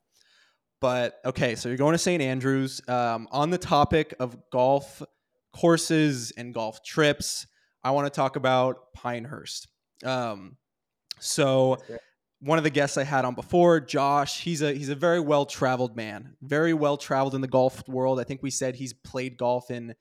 [0.81, 2.23] But okay, so you're going to St.
[2.23, 2.81] Andrews.
[2.89, 5.03] Um, on the topic of golf
[5.55, 7.47] courses and golf trips,
[7.83, 9.69] I want to talk about Pinehurst.
[10.05, 10.57] Um,
[11.21, 11.79] so
[12.41, 15.47] one of the guests I had on before, Josh, he's a he's a very well
[15.47, 18.21] traveled man, very well traveled in the golf world.
[18.21, 19.95] I think we said he's played golf in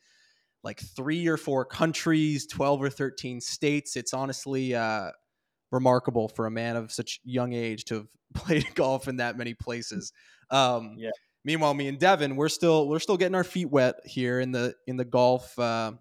[0.64, 3.96] like three or four countries, twelve or thirteen states.
[3.96, 5.12] It's honestly uh,
[5.74, 9.54] remarkable for a man of such young age to have played golf in that many
[9.54, 10.14] places.
[10.50, 11.10] Um, Yeah.
[11.46, 14.76] Meanwhile, me and Deven, we're still we're still getting our feet wet here in the
[14.88, 15.92] in the golf uh,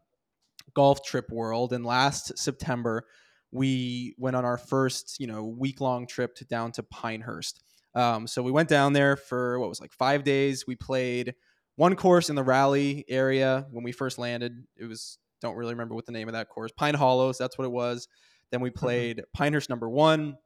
[0.72, 1.72] golf trip world.
[1.72, 3.06] And last September,
[3.50, 7.60] we went on our first you know week long trip to down to Pinehurst.
[7.96, 10.64] Um, so we went down there for what was like five days.
[10.64, 11.34] We played
[11.74, 14.64] one course in the Raleigh area when we first landed.
[14.76, 16.70] It was don't really remember what the name of that course.
[16.70, 18.06] Pine Hollows, that's what it was.
[18.52, 20.36] Then we played Pinehurst number one,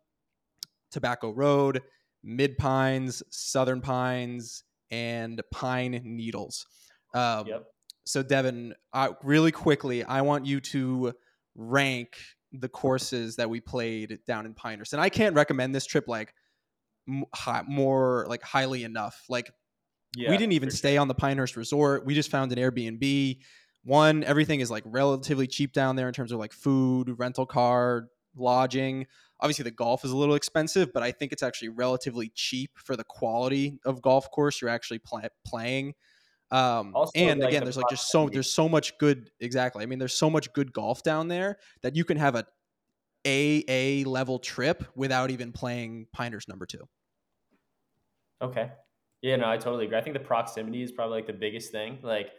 [0.91, 1.83] Tobacco Road,
[2.23, 6.67] Mid Pines, Southern Pines, and Pine Needles.
[7.15, 7.65] Um, Yep.
[8.05, 11.13] so Deven, I, really quickly, I want you to
[11.57, 12.17] rank
[12.53, 14.93] the courses that we played down in Pinehurst.
[14.93, 16.33] And I can't recommend this trip like
[17.35, 19.25] high, more like highly enough.
[19.29, 19.51] Like
[20.17, 21.01] Yeah, we didn't even stay sure.
[21.01, 22.07] on the Pinehurst Resort.
[22.07, 23.39] We just found an Airbnb.
[23.87, 28.09] One, everything is like relatively cheap down there in terms of like food, rental car,
[28.35, 29.07] lodging.
[29.41, 32.97] Obviously, the golf is a little expensive, but I think it's actually relatively cheap for
[32.97, 35.95] the quality of golf course you're actually pla playing.
[36.51, 39.83] Um, Also, and like again, the there's like just so there's so much good exactly.
[39.85, 42.47] I mean, there's so much good golf down there that you can have a
[43.27, 46.89] A A level trip without even playing Pinehurst number two.
[48.41, 48.73] Okay.
[49.23, 49.99] Yeah, no, I totally agree.
[49.99, 51.99] I think the proximity is probably like the biggest thing.
[52.03, 52.31] Like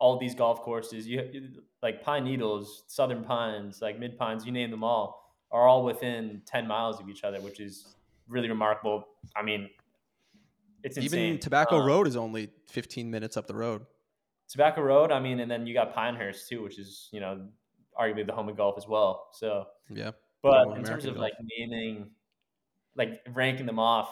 [0.00, 4.70] all these golf courses, you, like Pine Needles, Southern Pines, like Mid Pines, you name
[4.70, 7.94] them all, are all within ten miles of each other, which is
[8.28, 9.04] really remarkable.
[9.36, 9.70] I mean,
[10.82, 11.38] it's Even.
[11.38, 13.84] Tobacco Um, Road is only 15 minutes up the road.
[14.48, 17.48] Tobacco Road, I mean, and then you got Pinehurst too, which is you know
[17.98, 19.28] arguably the home of golf as well.
[19.32, 20.12] So, Yeah.
[20.42, 21.22] but in terms of golf.
[21.22, 22.10] like naming,
[22.94, 24.08] like ranking them off,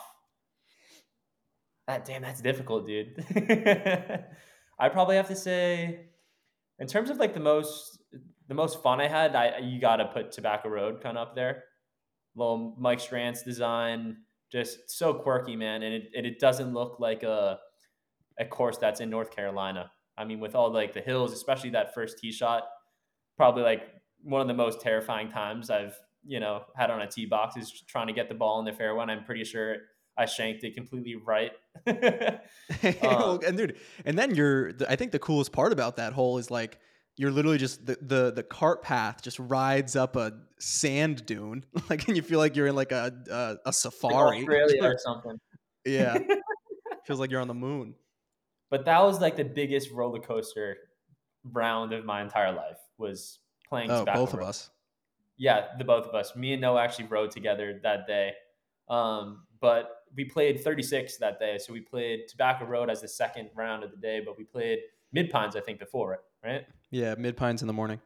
[1.87, 3.25] that damn, that's difficult, dude.
[4.79, 6.07] I probably have to say,
[6.79, 7.99] in terms of like the most
[8.49, 11.35] the most fun I had, I you got to put Tobacco Road kind of up
[11.35, 11.65] there.
[12.35, 14.19] Little Mike Strantz design,
[14.53, 17.59] just so quirky, man, and it and it doesn't look like a
[18.39, 19.91] a course that's in North Carolina.
[20.19, 22.65] I mean, with all like the hills, especially that first tee shot,
[23.37, 23.83] probably like
[24.23, 27.71] one of the most terrifying times I've you know had on a tee box is
[27.89, 29.05] trying to get the ball in the fairway.
[29.05, 29.77] I'm pretty sure
[30.18, 31.52] I shanked it completely right.
[33.02, 34.72] Um, and dude, and then you're.
[34.72, 36.79] the- I think the coolest part about that hole is like
[37.16, 42.07] you're literally just the the the cart path just rides up a sand dune, like,
[42.09, 44.38] and you feel like you're in like a a, a safari.
[44.38, 45.38] Australia or something.
[45.85, 46.18] yeah,
[47.07, 47.94] feels like you're on the moon.
[48.70, 50.76] but that was like the biggest roller coaster
[51.44, 54.70] round of my entire life was playing Oh, both of us.
[55.38, 56.35] Yeah, the both of us.
[56.35, 58.33] Me and Noah actually rode together that day.
[58.88, 61.59] Um, but we played 36 that day.
[61.59, 64.81] So we played Tobacco Road as the second round of the day, but we played
[65.12, 66.66] Mid Pines, I think, before it, right?
[66.90, 68.01] Yeah, mid pines in the morning.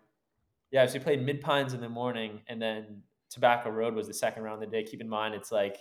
[0.71, 4.15] Yeah, so we played Mid Pines in the morning, and then Tobacco Road was the
[4.15, 4.85] second round of the day.
[4.85, 5.79] Keep in mind, it's like,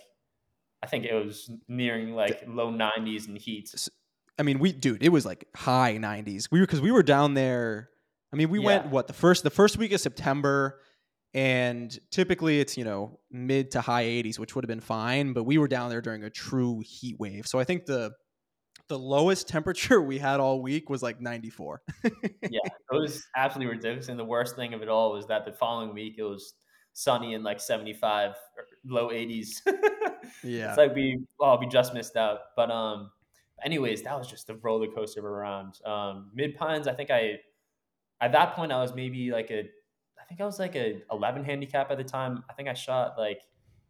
[0.82, 3.72] I think it was nearing like low 90s in heat.
[4.38, 6.48] I mean, we dude, it was like high 90s.
[6.50, 7.90] We were because we were down there.
[8.32, 10.80] I mean, we went what the first the first week of September,
[11.34, 15.32] and typically it's you know mid to high 80s, which would have been fine.
[15.32, 17.46] But we were down there during a true heat wave.
[17.46, 18.12] So I think the
[18.88, 21.82] the lowest temperature we had all week was like 94.
[22.04, 22.10] yeah,
[22.42, 24.08] it was absolutely ridiculous.
[24.08, 26.54] And the worst thing of it all was that the following week it was
[26.92, 29.62] sunny and like 75 or low 80s.
[30.44, 30.68] Yeah.
[30.68, 32.38] It's like we oh we just missed out.
[32.56, 33.10] But um
[33.64, 35.74] anyways, that was just the roller coaster around.
[35.84, 37.40] Um Mid Pines, I think I
[38.20, 39.68] at that point I was maybe like a
[40.30, 42.44] think I was like a 11 handicap at the time.
[42.48, 43.42] I think I shot like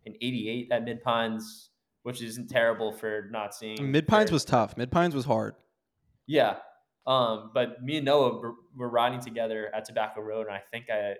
[0.07, 1.69] an 88 at Mid Pines,
[2.03, 4.77] which isn't terrible for not seeing Mid Pines was tough.
[4.79, 5.55] Mid Pines was hard.
[6.27, 6.57] yeah.
[7.07, 10.87] Um, but me and Noah were, were riding together at Tobacco Road, and I think
[10.91, 11.15] I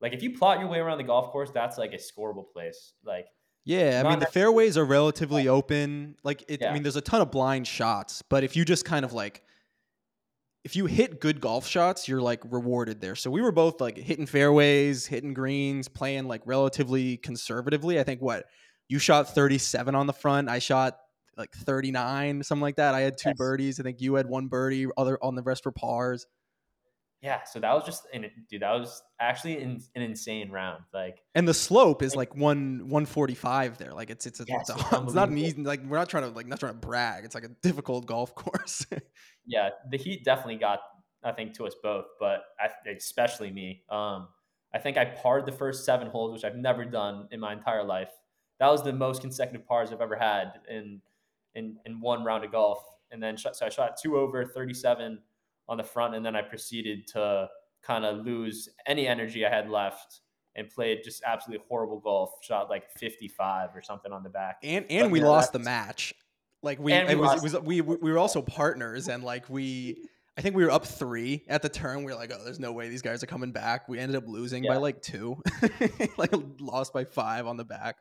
[0.00, 2.94] like if you plot your way around the golf course, that's like a scoreable place.
[3.04, 3.26] Like
[3.64, 6.16] Yeah, I mean the fairways are relatively open.
[6.24, 9.04] Like it, I mean, there's a ton of blind shots, but if you just kind
[9.04, 9.42] of like,
[10.64, 13.14] if you hit good golf shots, you're like rewarded there.
[13.16, 18.00] So we were both like hitting fairways, hitting greens, playing like relatively conservatively.
[18.00, 18.46] I think what
[18.88, 20.98] you shot 37 on the front, I shot
[21.36, 22.94] like 39, something like that.
[22.94, 23.36] I had two Yes.
[23.38, 23.80] birdies.
[23.80, 24.86] I think you had one birdie.
[24.96, 26.26] Other on the rest were pars.
[27.22, 30.84] yeah, so that was just an, dude, that was actually in, an insane round.
[30.92, 33.92] Like And the slope is like one 145 there.
[33.92, 36.24] Like it's it's a, Yes, it's, a, it's not an easy like we're not trying
[36.24, 37.24] to like not trying to brag.
[37.24, 38.86] It's like a difficult golf course.
[39.46, 40.80] Yeah, the heat definitely got
[41.24, 43.82] I think to us both, but I, especially me.
[43.88, 44.28] Um,
[44.74, 47.82] I think I parred the first seven holes, which I've never done in my entire
[47.82, 48.10] life.
[48.60, 51.00] That was the most consecutive pars I've ever had in
[51.54, 52.84] in in one round of golf.
[53.10, 55.20] And then so I shot two over, thirty seven
[55.68, 57.48] on the front, and then I proceeded to
[57.82, 60.20] kind of lose any energy I had left
[60.56, 62.32] and played just absolutely horrible golf.
[62.42, 64.58] Shot like fifty five or something on the back.
[64.62, 66.12] and and But we lost the match.
[66.64, 69.48] Like we, And we it was, it was we we were also partners, and like
[69.50, 71.98] we, I think we were up three at the turn.
[71.98, 73.88] We were like, oh, there's no way these guys are coming back.
[73.88, 75.42] We ended up losing by like two,
[76.16, 77.96] like lost by five on the back.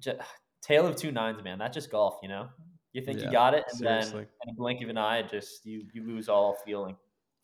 [0.00, 0.18] just,
[0.60, 1.58] tale of two nines, man.
[1.58, 2.48] That's just golf, you know.
[2.92, 4.12] You think Yeah, you got it, and seriously.
[4.12, 6.96] then in a blink of an eye, just you you lose all feeling.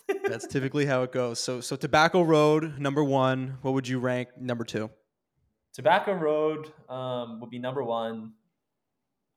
[0.27, 1.39] That's typically how it goes.
[1.39, 3.59] So so Tobacco Road number one.
[3.63, 4.91] What would you rank number two?
[5.75, 8.33] Tobacco Road um, would be number one.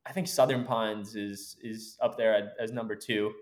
[0.07, 3.33] I think Southern Pines is is up there at, as number two.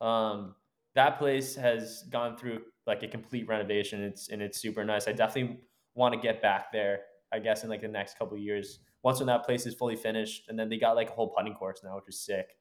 [0.00, 0.54] Um,
[0.94, 4.02] that place has gone through like a complete renovation.
[4.02, 5.06] It's and it's super nice.
[5.06, 5.60] I definitely
[5.94, 7.00] want to get back there.
[7.32, 9.96] I guess in like the next couple of years once when that place is fully
[9.96, 12.56] finished, and then they got like a whole putting course now, which is sick.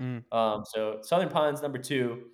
[0.00, 0.22] Mm.
[0.32, 2.24] Um, so Southern Pines number two.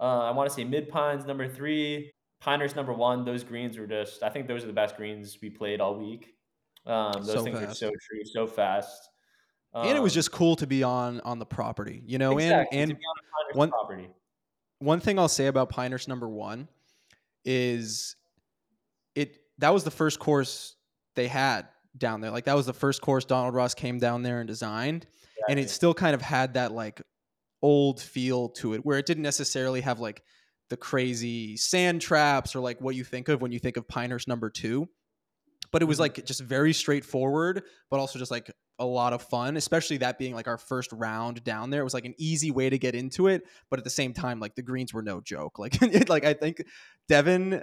[0.00, 2.10] Uh, I want to say Mid Pines number three.
[2.40, 3.24] Pinehurst number one.
[3.24, 4.22] Those greens were just.
[4.22, 6.34] I think those are the best greens we played all week.
[6.86, 9.10] Um, those So things are so true, so fast.
[9.74, 12.32] And it was Um, just cool to be on on the property, you know.
[12.38, 12.98] exactly, And and
[13.52, 14.08] on one- property.
[14.78, 16.68] one thing I'll say about Pinehurst number one
[17.44, 18.16] is
[19.14, 20.76] it that was the first course
[21.14, 22.30] they had down there.
[22.30, 25.06] Like that was the first course Donald Ross came down there and designed,
[25.48, 27.02] and it still kind of had that like
[27.62, 30.22] old feel to it, where it didn't necessarily have like
[30.70, 34.26] the crazy sand traps or like what you think of when you think of Pinehurst
[34.26, 34.88] number two.
[35.70, 36.00] But it was Mhm.
[36.00, 38.50] like just very straightforward, but also just like
[38.82, 41.80] a lot of fun, especially that being like our first round down there.
[41.80, 44.40] It was like an easy way to get into it, but at the same time,
[44.40, 45.58] like the greens were no joke.
[45.58, 46.64] Like, like I think
[47.08, 47.62] Deven,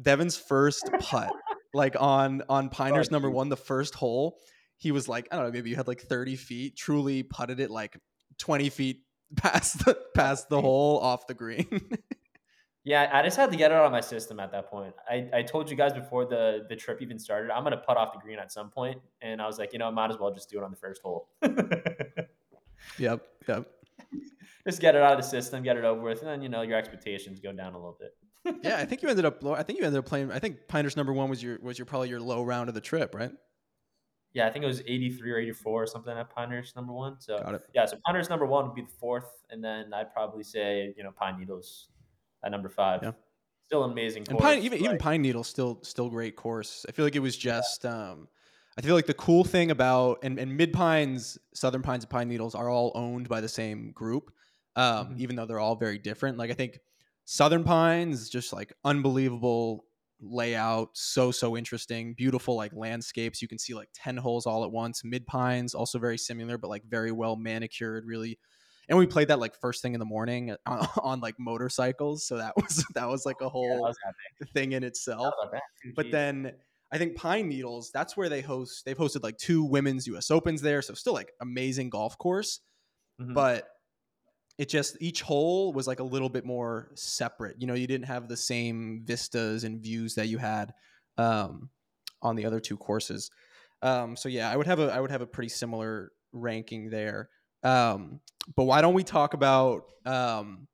[0.00, 1.32] Deven's first putt,
[1.74, 4.38] like on on Pinehurst number one, the first hole,
[4.76, 7.70] he was like, I don't know, maybe you had like 30 feet, truly putted it
[7.70, 7.98] like
[8.38, 9.02] 20 feet
[9.36, 11.66] past the past the hole off the green.
[12.86, 14.94] Yeah, I just had to get it out of my system at that point.
[15.10, 18.12] I, I told you guys before the the trip even started, I'm gonna putt off
[18.12, 20.32] the green at some point, and I was like, you know, I might as well
[20.32, 21.28] just do it on the first hole.
[22.96, 23.68] yep, yep.
[24.64, 26.62] just get it out of the system, get it over with, and then you know
[26.62, 28.14] your expectations go down a little bit.
[28.62, 29.44] Yeah, I think you ended up.
[29.44, 30.30] I think you ended up playing.
[30.30, 32.80] I think Pinehurst number one was your was your probably your low round of the
[32.80, 33.32] trip, right?
[34.32, 37.16] yeah, I think it was 83 or 84 or something at Pinehurst number one.
[37.18, 40.94] So yeah, so Pinehurst number one would be the fourth, and then I'd probably say
[40.96, 41.88] you know Pine Needles
[42.46, 43.00] at number five.
[43.02, 43.12] Yeah.
[43.66, 44.24] Still an amazing.
[44.30, 46.86] And Pine, even even Pine Needle still still great course.
[46.88, 47.84] I feel like it was just.
[47.84, 48.28] Um,
[48.78, 52.28] I feel like the cool thing about and, and Mid Pines, Southern Pines, and Pine
[52.28, 54.30] Needles are all owned by the same group,
[54.76, 55.18] um, Mhm.
[55.18, 56.38] even though they're all very different.
[56.38, 56.78] Like I think
[57.24, 59.86] Southern Pines just like unbelievable
[60.20, 63.42] layout, so so interesting, beautiful like landscapes.
[63.42, 65.02] You can see like ten holes all at once.
[65.04, 68.38] Mid Pines also very similar, but like very well manicured, really.
[68.88, 72.36] And we played that like first thing in the morning on, on like motorcycles, so
[72.36, 74.52] that was that was like a whole that was epic.
[74.52, 75.22] thing in itself.
[75.22, 76.52] thought about that too, But then
[76.92, 78.84] I think Pine Needles, that's where they host.
[78.84, 80.30] They've hosted like two women's U.S.
[80.30, 82.60] Opens there, so still like amazing golf course.
[83.20, 83.34] Mhm.
[83.34, 83.68] But
[84.58, 87.56] it just each hole was like a little bit more separate.
[87.60, 90.72] You know, you didn't have the same vistas and views that you had
[91.18, 91.70] um,
[92.22, 93.30] on the other two courses.
[93.82, 97.28] Um, so yeah, I would have a I would have a pretty similar ranking there.
[97.66, 98.20] Um,
[98.54, 100.68] but why don't we talk about um,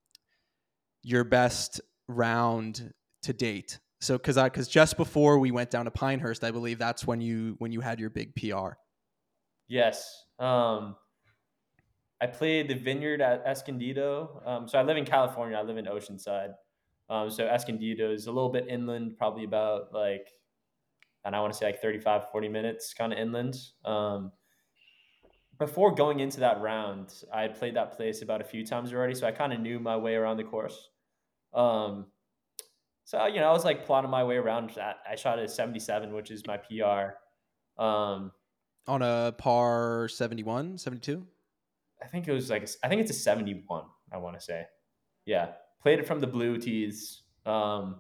[1.03, 3.79] your best round to date?
[4.01, 7.55] So because because just before we went down to Pinehurst, I believe that's when you
[7.59, 8.73] when you had your big PR.
[9.69, 10.25] Yes.
[10.39, 10.97] Um,
[12.21, 14.43] I played the Vineyard at Escondido.
[14.45, 15.57] Um, so I live in California.
[15.57, 16.53] I live in Oceanside.
[17.09, 20.29] Um, so Escondido is a little bit inland, probably about like,
[21.25, 23.57] and I want to say like 35, 40 minutes kind of inland.
[23.85, 24.33] Um,
[25.67, 29.15] before going into that round, I had played that place about a few times already.
[29.15, 30.91] So I kind of knew my way around the course.
[31.55, 32.07] Um,
[33.05, 34.73] so, you know, I was like plotting my way around.
[34.79, 37.15] I, I shot a 77, which is my PR.
[37.83, 38.33] Um,
[38.89, 41.25] on a par 71 72
[42.03, 43.85] I think it was like I think it's a 71.
[44.13, 44.65] I want to say,
[45.25, 45.51] yeah.
[45.81, 47.23] Played it from the blue tees.
[47.47, 47.97] Um,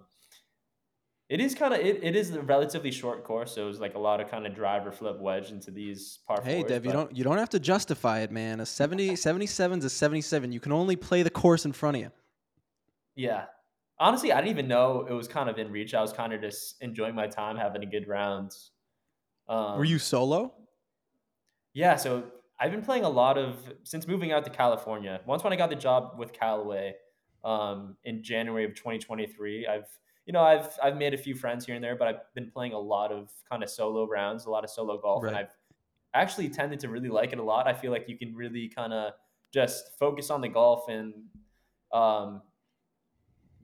[1.32, 3.94] it is kind of it, it is a relatively short course, so it was like
[3.94, 6.92] a lot of kind of driver flip wedge into these par hey fours, dev you
[6.92, 10.60] don't you don't have to justify it man a 70 77 is a 77 you
[10.60, 12.10] can only play the course in front of you
[13.16, 13.46] Yeah.
[13.98, 15.94] Honestly, I didn't even know it was kind of in reach.
[15.94, 18.50] I was kind of just enjoying my time, having a good round.
[19.48, 20.52] Um, were you solo
[21.72, 22.24] Yeah, so
[22.58, 25.20] I've been playing a lot of since moving out to California.
[25.24, 26.94] Once when I got the job with Callaway
[27.42, 29.88] um, in January of 2023, I've
[30.26, 32.72] you know I've I've made a few friends here and there, but I've been playing
[32.72, 35.54] a lot of kind of solo rounds, a lot of solo golf, and I've
[36.14, 37.66] actually tended to really like it a lot.
[37.66, 39.12] I feel like you can really kind of
[39.52, 41.14] just focus on the golf and
[41.92, 42.42] um,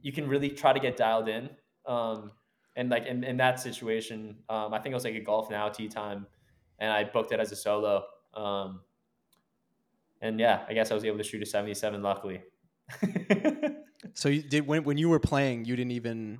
[0.03, 1.51] you can really try to get dialed in.
[1.87, 2.33] Um,
[2.77, 5.69] and like in, in that situation, um, I think it was like a golf now
[5.69, 6.27] tee time,
[6.79, 8.05] and I booked it as a solo.
[8.35, 8.81] Um,
[10.21, 12.43] and yeah, I guess I was able to shoot a 77 luckily.
[14.15, 16.39] so you did when, when you were playing you didn't even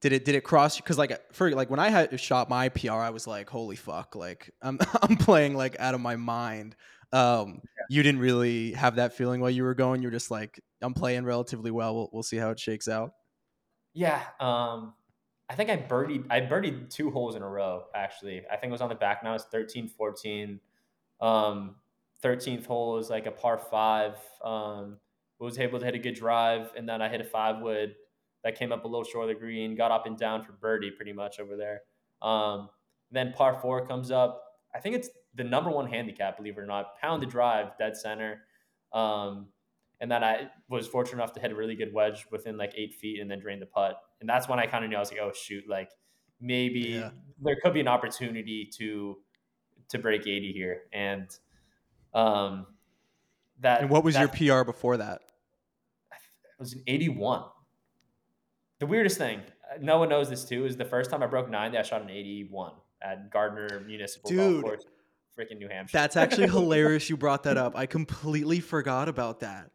[0.00, 2.68] did it did it cross you because like for like when i had shot my
[2.68, 6.76] pr i was like holy fuck like i'm i'm playing like out of my mind
[7.12, 10.94] um you didn't really have that feeling while you were going you're just like i'm
[10.94, 13.12] playing relatively well we'll, we'll see how it shakes out
[13.94, 14.94] yeah, um,
[15.48, 18.42] I think I birdied I birdied two holes in a row actually.
[18.50, 19.34] I think it was on the back now.
[19.34, 20.60] It's 13, 14.
[21.20, 21.76] Um,
[22.22, 24.14] 13th hole is like a par five.
[24.42, 24.98] Um,
[25.44, 27.94] was able to hit a good drive, and then I hit a five wood
[28.44, 30.90] that came up a little short of the green, got up and down for birdie
[30.90, 31.82] pretty much over there.
[32.20, 32.68] Um,
[33.10, 34.42] then par four comes up.
[34.74, 36.98] I think it's the number one handicap, believe it or not.
[37.00, 38.42] Pound the drive, dead center.
[38.92, 39.48] Um,
[40.00, 42.94] and then I was fortunate enough to hit a really good wedge within like eight
[42.94, 43.96] feet and then drain the putt.
[44.20, 45.90] And that's when I kind of knew I was like, oh shoot, like
[46.40, 47.10] maybe Yeah.
[47.40, 49.18] there could be an opportunity to
[49.88, 50.82] to break 80 here.
[50.92, 51.28] And
[52.14, 52.66] um
[53.60, 55.22] that And what was that- your PR before that?
[56.62, 57.42] It was an 81.
[58.80, 61.50] The weirdest thing, uh, no one knows this too, is the first time I broke
[61.50, 64.62] 90, I shot an 81 at Gardner Municipal Dude.
[64.62, 64.84] Golf Course,
[65.38, 65.96] freaking New Hampshire.
[65.96, 67.76] That's actually hilarious you brought that up.
[67.76, 69.70] I completely forgot about that.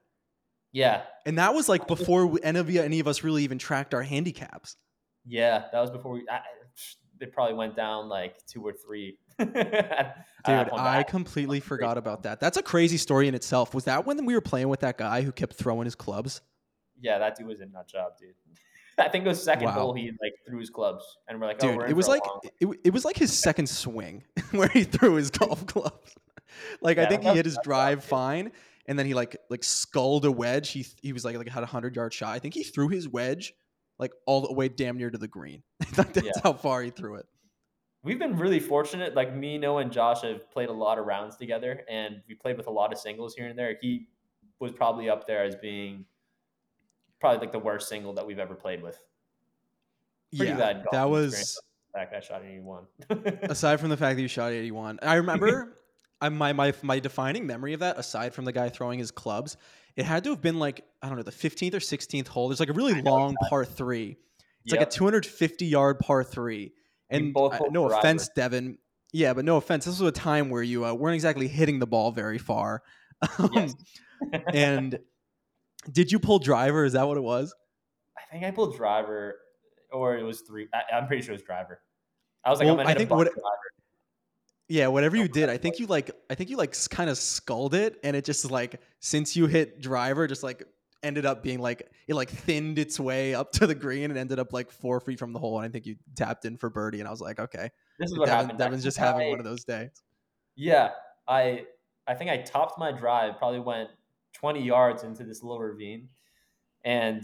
[0.71, 4.03] yeah, And that was like before any of any of us really even tracked our
[4.03, 4.75] handicaps.
[5.25, 5.65] yeah.
[5.71, 6.25] That was before we.
[6.29, 6.39] I,
[7.19, 9.17] they probably went down like two or three.
[9.39, 9.63] at- at
[10.45, 12.39] that Dude, I completely forgot about that.
[12.39, 13.73] That's a crazy story in itself.
[13.73, 16.41] Was that when we were playing with that guy who kept throwing his clubs?
[17.01, 18.33] Yeah, that dude was a nut job, dude.
[18.99, 19.71] I think it was second Wow.
[19.73, 22.23] hole he like threw his clubs, and we're like, oh, Dude, we're it was like
[22.59, 26.15] it, it was like his second swing where he threw his golf clubs.
[26.81, 28.09] Like I think he hit his drive awesome.
[28.09, 28.51] fine,
[28.87, 30.69] and then he like like sculled a wedge.
[30.69, 32.33] He he was like like had a hundred yard shot.
[32.33, 33.53] I think he threw his wedge
[33.99, 35.61] like all the way damn near to the green.
[35.93, 36.31] That's Yeah.
[36.43, 37.25] how far he threw it.
[38.03, 39.13] we've been really fortunate.
[39.13, 42.57] Like me, Noah, and Josh have played a lot of rounds together, and we played
[42.57, 43.75] with a lot of singles here and there.
[43.81, 44.07] He
[44.59, 46.05] was probably up there as being
[47.19, 48.99] probably like the worst single that we've ever played with.
[50.35, 51.59] Pretty yeah, bad golf that was
[51.93, 52.85] fact, I shot an 81.
[53.49, 55.77] aside from the fact that you shot 81 i remember
[56.21, 59.55] I, my, my my defining memory of that aside from the guy throwing his clubs
[59.95, 62.49] it had to have been like i don't know the 15th or 16th hole.
[62.49, 64.17] There's like a really long par three.
[64.63, 66.73] It's like a 250 yard par three.
[67.09, 67.93] And no driver.
[67.95, 68.77] offense Deven.
[69.11, 69.85] Yeah but no offense.
[69.85, 72.83] This was a time where you uh, weren't exactly hitting the ball very far.
[73.39, 73.75] Um, Yes.
[74.53, 74.99] and
[75.91, 77.53] did you pull driver is that what it was
[78.17, 79.35] I think I pulled driver,
[79.91, 80.67] or it was three.
[80.73, 81.79] I, I'm pretty sure it was driver.
[82.43, 83.41] I was like, Well, I'm gonna I think what- driver.
[84.69, 87.73] Yeah, whatever you did, I think you like I think you like kind of sculled
[87.73, 90.63] it and it just like since you hit driver just like
[91.03, 94.39] ended up being like it like thinned its way up to the green and ended
[94.39, 96.99] up like 4 feet from the hole and I think you tapped in for birdie
[96.99, 97.69] and I was like, okay.
[97.97, 98.59] This is what Deven, happened.
[98.59, 99.91] Deven's just having I- one of those days.
[100.57, 100.89] Yeah,
[101.29, 101.65] I
[102.05, 103.89] I think I topped my drive, probably went
[104.33, 106.09] 20 yards into this little ravine,
[106.83, 107.23] and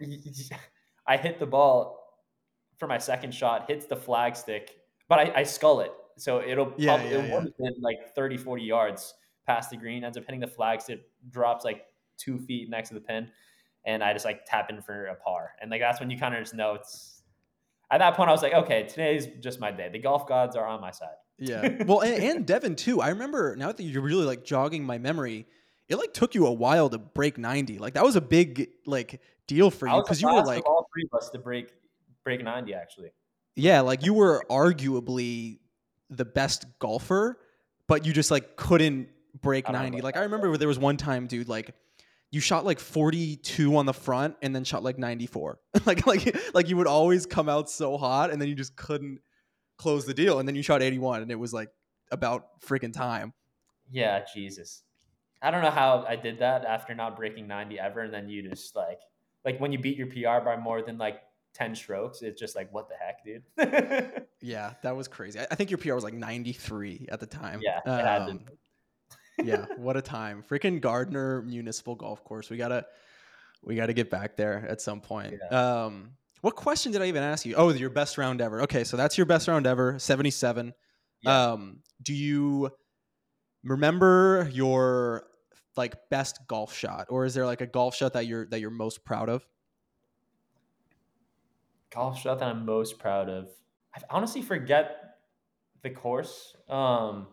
[1.06, 1.98] I hit the ball
[2.78, 4.76] for my second shot, hits the flag stick,
[5.08, 5.92] but I, I skull it.
[6.16, 7.34] So it'll Yeah, probably, yeah, it yeah.
[7.34, 9.14] would have been like 30, 40 yards
[9.46, 11.86] past the green, ends up hitting the flag stick, drops like
[12.16, 13.30] two feet next to the pin,
[13.84, 15.52] and I just like tap in for a par.
[15.60, 17.22] And like that's when you kind of just know it's
[17.90, 19.88] at that point I was like, okay, today's just my day.
[19.90, 21.16] The golf gods are on my side.
[21.38, 21.82] Yeah.
[21.86, 23.00] Well, and, and Deven too.
[23.00, 25.46] I remember now that you're really like jogging my memory,
[25.88, 27.78] it like took you a while to break 90.
[27.78, 31.08] Like that was a big like deal for you because you were like all three
[31.10, 31.72] of us to break
[32.24, 33.10] break 90 actually.
[33.56, 35.58] Yeah, like you were arguably
[36.10, 37.38] the best golfer,
[37.86, 39.08] but you just like couldn't
[39.40, 40.02] break I don't know 90.
[40.02, 41.74] Like I remember there was one time, dude, like
[42.30, 45.58] you shot like 42 on the front and then shot like 94.
[45.86, 49.20] like like like you would always come out so hot and then you just couldn't
[49.78, 51.70] close the deal and then you shot 81 and it was like
[52.10, 53.32] about freaking time.
[53.90, 54.82] Yeah, Jesus.
[55.40, 58.48] I don't know how I did that after not breaking 90 ever and then you
[58.48, 59.00] just like
[59.44, 61.20] like when you beat your PR by more than like
[61.54, 64.22] 10 strokes, it's just like what the heck, dude.
[64.40, 65.40] Yeah, that was crazy.
[65.40, 67.60] I, think your PR was like 93 at the time.
[67.60, 68.40] yeah, to Um,
[69.42, 70.44] yeah, what a time.
[70.48, 72.48] Freaking Gardner Municipal Golf Course.
[72.48, 72.86] We gotta
[73.64, 75.34] we gotta get back there at some point.
[75.52, 76.10] Um
[76.40, 77.56] what question did I even ask you?
[77.56, 78.62] Oh, your best round ever.
[78.62, 80.72] Okay, so that's your best round ever, 77.
[81.22, 81.50] Yeah.
[81.50, 82.70] Um do you
[83.64, 85.24] remember your
[85.78, 88.70] like best golf shot or is there like a golf shot that you're that you're
[88.70, 89.46] most proud of?
[91.90, 93.48] golf shot that I'm most proud of.
[93.96, 95.18] I honestly forget
[95.82, 96.54] the course.
[96.68, 97.28] Um,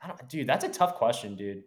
[0.00, 1.64] I don't, dude, that's a tough question, dude.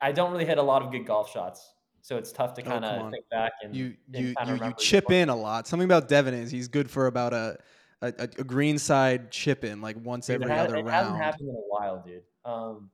[0.00, 2.64] I don't really hit a lot of good golf shots, so it's tough to Oh,
[2.64, 3.10] kind of on.
[3.12, 5.66] think back and You and you you, you chip in a lot.
[5.66, 7.56] Something about Deven is he's good for about a
[8.02, 11.54] a, a green side chip in like once it every other it hasn't happened in
[11.54, 12.24] a while, dude.
[12.44, 12.90] Um,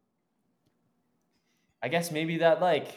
[1.83, 2.89] I guess maybe that like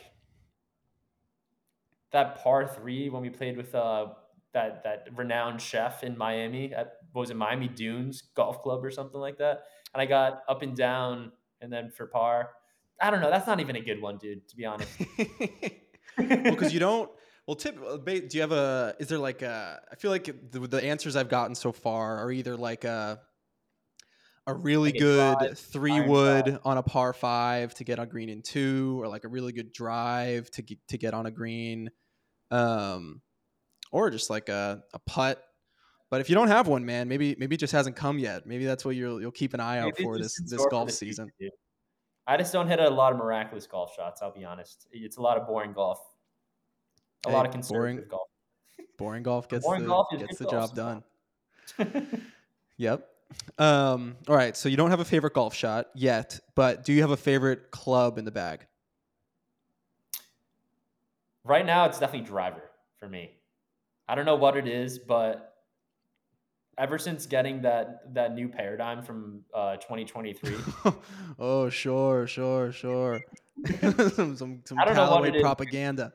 [2.12, 4.08] that par three when we played with uh
[4.54, 8.92] that that renowned chef in Miami at what was it Miami Dunes Golf Club or
[8.92, 9.64] something like that,
[9.94, 12.52] and I got up and down and then for par.
[13.02, 13.32] I don't know.
[13.32, 14.48] That's not even a good one, dude.
[14.50, 14.92] To be honest.
[16.18, 17.10] well, because you don't.
[17.48, 17.80] Well, tip.
[17.84, 18.96] uh, Do you have a?
[19.00, 19.82] Is there like a?
[19.92, 23.20] I feel like the, the answers I've gotten so far are either like a
[24.48, 28.30] a really Like good drive, three wood on a par five to get on green
[28.30, 31.92] in two, or like a really good drive to get, to get on a green,
[32.50, 33.22] um,
[33.92, 35.44] or just like a a putt
[36.10, 38.46] But if you don't have one, man, maybe maybe it just hasn't come yet.
[38.48, 40.70] Maybe that's what you'll you'll keep an eye out Maybe it's for this this for
[40.70, 41.32] golf season.
[42.28, 44.22] I just don't hit a lot of miraculous golf shots.
[44.22, 44.88] I'll be honest.
[44.92, 46.00] It's a lot of boring golf.
[47.26, 48.28] A Hey, lot of boring- conservative golf.
[48.98, 51.04] Boring golf gets Boring the golf gets the golf job
[51.78, 52.22] done.
[52.78, 53.08] Yep.
[53.58, 54.56] Um, all right.
[54.58, 57.72] So you don't have a favorite golf shot yet, but do you have a favorite
[57.72, 58.66] club in the bag?
[61.44, 62.64] right now, it's definitely driver
[62.98, 63.32] for me.
[64.08, 65.56] I don't know what it is, but
[66.78, 70.56] ever since getting that that new paradigm from uh, 2023,
[71.40, 73.22] oh, sure, sure, sure.
[73.80, 76.14] some some, some I don't know what Callaway propaganda.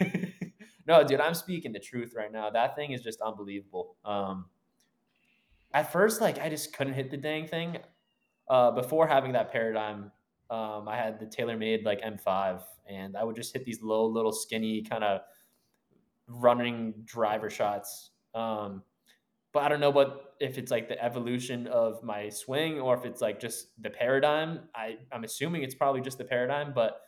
[0.86, 2.50] no, dude, I'm speaking the truth right now.
[2.50, 3.96] That thing is just unbelievable.
[4.04, 4.46] Um,
[5.74, 7.78] at first, like I just couldn't hit the dang thing.
[8.48, 10.12] Uh, before having that paradigm,
[10.50, 14.32] um, I had the TaylorMade like M5, and I would just hit these low, little,
[14.32, 15.20] skinny kind of
[16.28, 18.10] running driver shots.
[18.34, 18.82] Um,
[19.52, 23.04] but I don't know what if it's like the evolution of my swing or if
[23.04, 24.60] it's like just the paradigm.
[24.74, 27.00] I I'm assuming it's probably just the paradigm, but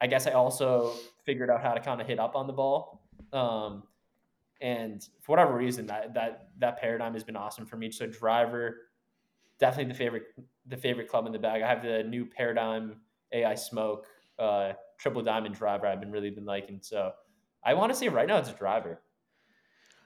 [0.00, 0.92] I guess I also
[1.24, 3.08] figured out how to kind of hit up on the ball.
[3.32, 3.82] Um,
[4.60, 7.90] and for whatever reason, that that that paradigm has been awesome for me.
[7.90, 8.88] So driver,
[9.58, 10.24] definitely the favorite
[10.66, 11.62] the favorite club in the bag.
[11.62, 13.00] I have the new paradigm
[13.32, 14.06] AI smoke
[14.38, 15.86] uh, triple diamond driver.
[15.86, 16.80] I've been really been liking.
[16.82, 17.12] So
[17.64, 19.02] I want to say right now it's a driver.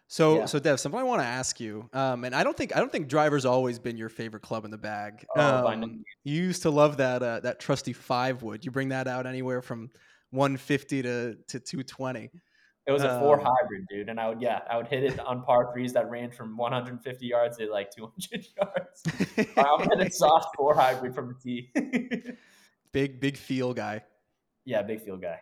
[0.09, 0.47] So Yeah.
[0.47, 2.93] so Dev, something I want to ask you, um, and I don't think I don't
[2.93, 5.27] think driver's always been your favorite club in the bag.
[5.35, 8.65] Oh, by Um, you used to love that uh, that trusty five wood.
[8.65, 9.91] You bring that out anywhere from
[10.31, 12.31] 150 to to 220.
[12.87, 15.21] It was a four Um, hybrid, dude, and I would yeah, I would hit it
[15.21, 19.03] on par threes that range from 150 yards to like 200 yards.
[19.57, 21.71] I'm hitting soft four hybrid from the tee.
[22.93, 24.03] big big feel guy.
[24.65, 25.39] yeah, big field guy.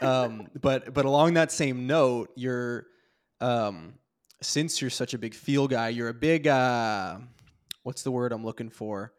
[0.00, 2.86] um, but but along that same note, you're
[3.40, 3.94] um,
[4.40, 7.18] since you're such a big feel guy, you're a big uh,
[7.82, 9.12] what's the word I'm looking for?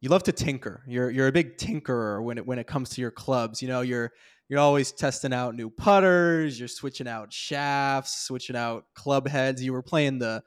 [0.00, 0.82] You love to tinker.
[0.86, 3.62] You're you're a big tinkerer when it when it comes to your clubs.
[3.62, 4.12] You know, you're
[4.48, 6.58] you're always testing out new putters.
[6.58, 9.62] You're switching out shafts, switching out club heads.
[9.62, 10.42] You were playing the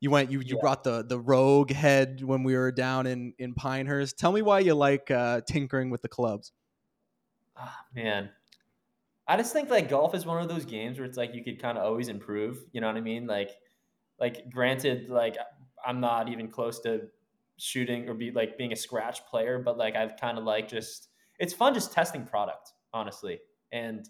[0.00, 0.60] you went you you Yeah.
[0.60, 4.18] brought the the rogue head when we were down in in Pinehurst.
[4.18, 6.52] Tell me why you like uh, tinkering with the clubs.
[7.56, 8.30] Ah, man.
[9.26, 11.60] I just think like golf is one of those games where it's like you could
[11.60, 12.64] kind of always improve.
[12.72, 13.26] You know what I mean?
[13.26, 13.50] Like,
[14.18, 15.36] like granted, like
[15.84, 17.08] I'm not even close to
[17.58, 21.08] shooting or be like being a scratch player, but like I've kind of like just
[21.38, 23.40] it's fun just testing product, honestly.
[23.72, 24.08] And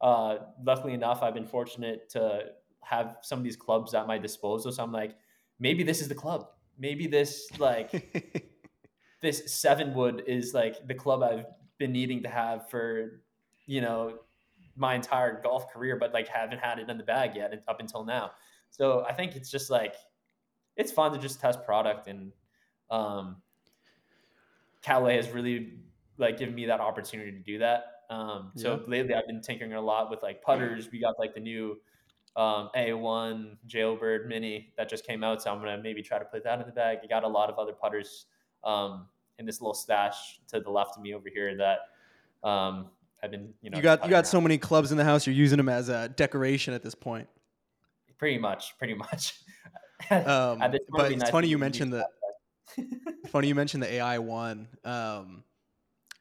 [0.00, 2.44] uh, luckily enough, I've been fortunate to
[2.82, 4.72] have some of these clubs at my disposal.
[4.72, 5.16] So I'm like,
[5.58, 6.48] maybe this is the club.
[6.78, 8.50] Maybe this like
[9.20, 11.46] this seven wood is like the club I've
[11.78, 13.22] been needing to have for,
[13.66, 14.18] you know,
[14.76, 18.04] my entire golf career, but like haven't had it in the bag yet up until
[18.04, 18.30] now.
[18.70, 19.94] So I think it's just like
[20.76, 22.32] it's fun to just test product and
[22.90, 23.36] um
[24.82, 25.74] Calais has really
[26.16, 27.99] like given me that opportunity to do that.
[28.10, 30.90] Um so lately I've been tinkering a lot with like putters.
[30.90, 31.78] We got like the new
[32.36, 36.44] um, A1 Jailbird Mini that just came out, so I'm gonna maybe try to put
[36.44, 36.98] that in the bag.
[37.02, 38.26] I got a lot of other putters
[38.64, 39.06] um,
[39.38, 42.86] in this little stash to the left of me over here that um,
[43.22, 44.24] I've been, you know, you got you got around.
[44.26, 45.26] so many clubs in the house.
[45.26, 47.28] You're using them as a decoration at this point.
[48.18, 49.34] pretty much, pretty much.
[50.10, 53.48] Um, At this point, but it's nice funny you get a new mentioned the funny
[53.48, 54.66] you mentioned the AI one.
[54.82, 55.44] Um,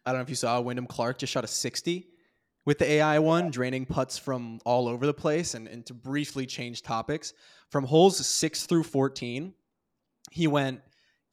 [0.10, 2.08] I don't know if you saw Wyndham Clark just shot a 60
[2.66, 5.54] with the AI one, draining putts from all over the place.
[5.54, 7.34] And, and to briefly change topics,
[7.70, 9.54] from holes six through 14,
[10.32, 10.82] he went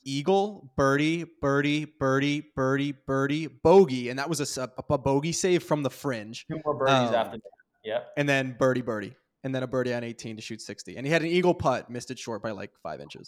[0.04, 5.82] eagle, birdie, birdie, birdie, birdie, birdie, bogey, and that was a, a bogey save from
[5.82, 7.50] the fringe, Two more birdies Um, after that.
[7.82, 8.12] Yep.
[8.18, 10.98] and then birdie, birdie, and then a birdie on 18 to shoot 60.
[10.98, 13.26] And he had an eagle putt, missed it short by like five inches.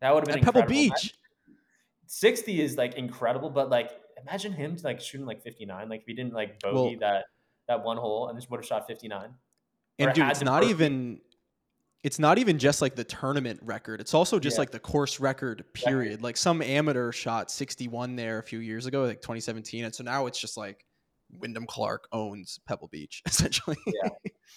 [0.00, 0.62] That would have been Pebble.
[0.66, 1.14] Beach.
[2.06, 3.90] 60 is like incredible, but like
[4.22, 5.88] imagine him like shooting like 59.
[5.88, 7.24] Like if he didn't like bogey Well- that
[7.68, 9.28] that one hole and just would have shot 59.
[9.98, 11.20] And dude, it's not even
[12.04, 14.00] it's not even just like the tournament record.
[14.00, 14.60] It's also just Yeah.
[14.60, 16.22] like the course record period.
[16.22, 19.84] Like some amateur shot 61 there a few years ago, like 2017.
[19.84, 20.86] And so now it's just like
[21.30, 23.76] Wyndham Clark owns Pebble Beach, essentially.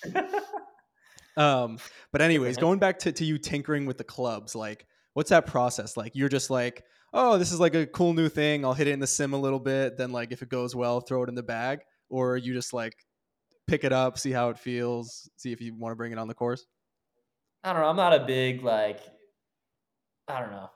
[0.06, 0.22] Yeah.
[1.38, 1.80] um,
[2.12, 5.98] but anyways, going back to, to you tinkering with the clubs, like what's that process
[5.98, 6.16] like?
[6.16, 8.64] You're just like, oh, this is like a cool new thing.
[8.66, 9.98] I'll hit it in the sim a little bit.
[9.98, 11.80] Then like if it goes well, throw it in the bag.
[12.10, 12.94] Or you just like
[13.68, 16.28] pick it up, see how it feels, see if you want to bring it on
[16.28, 16.66] the course.
[17.64, 17.88] I don't know.
[17.88, 19.00] I'm not a big like.
[20.28, 20.70] I don't know.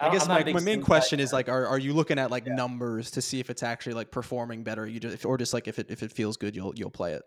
[0.00, 1.92] I, don't- guess I'm not a my, my main question is like, are, are you
[1.92, 2.54] looking at like Yeah.
[2.54, 4.86] numbers to see if it's actually like performing better?
[4.86, 7.22] You just or just like if it if it feels good, you'll you'll play it.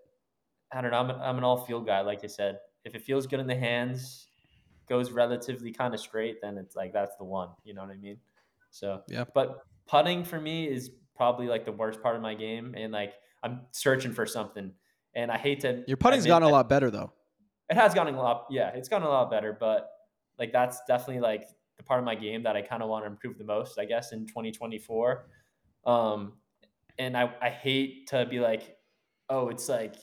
[0.74, 0.98] I don't know.
[0.98, 2.60] I'm, I'm an all field guy, like I said.
[2.84, 4.28] If it feels good in the hands,
[4.90, 7.50] goes relatively kind of straight, then it's like that's the one.
[7.64, 8.18] You know what I mean?
[8.72, 9.26] So Yeah.
[9.34, 13.14] But putting for me is probably like the worst part of my game, and like
[13.44, 14.72] I'm searching for something,
[15.16, 15.84] and I hate to.
[15.88, 17.14] Your putting's gotten a lot better though.
[17.70, 18.46] It has gotten a lot.
[18.50, 19.90] Yeah, it's gotten a lot better, but
[20.40, 21.48] like that's definitely like
[21.78, 23.86] the part of my game that I kind of want to improve the most, I
[23.86, 25.28] guess, in 2024.
[25.86, 26.34] Um,
[26.98, 28.78] and I I hate to be like,
[29.30, 29.96] oh, it's like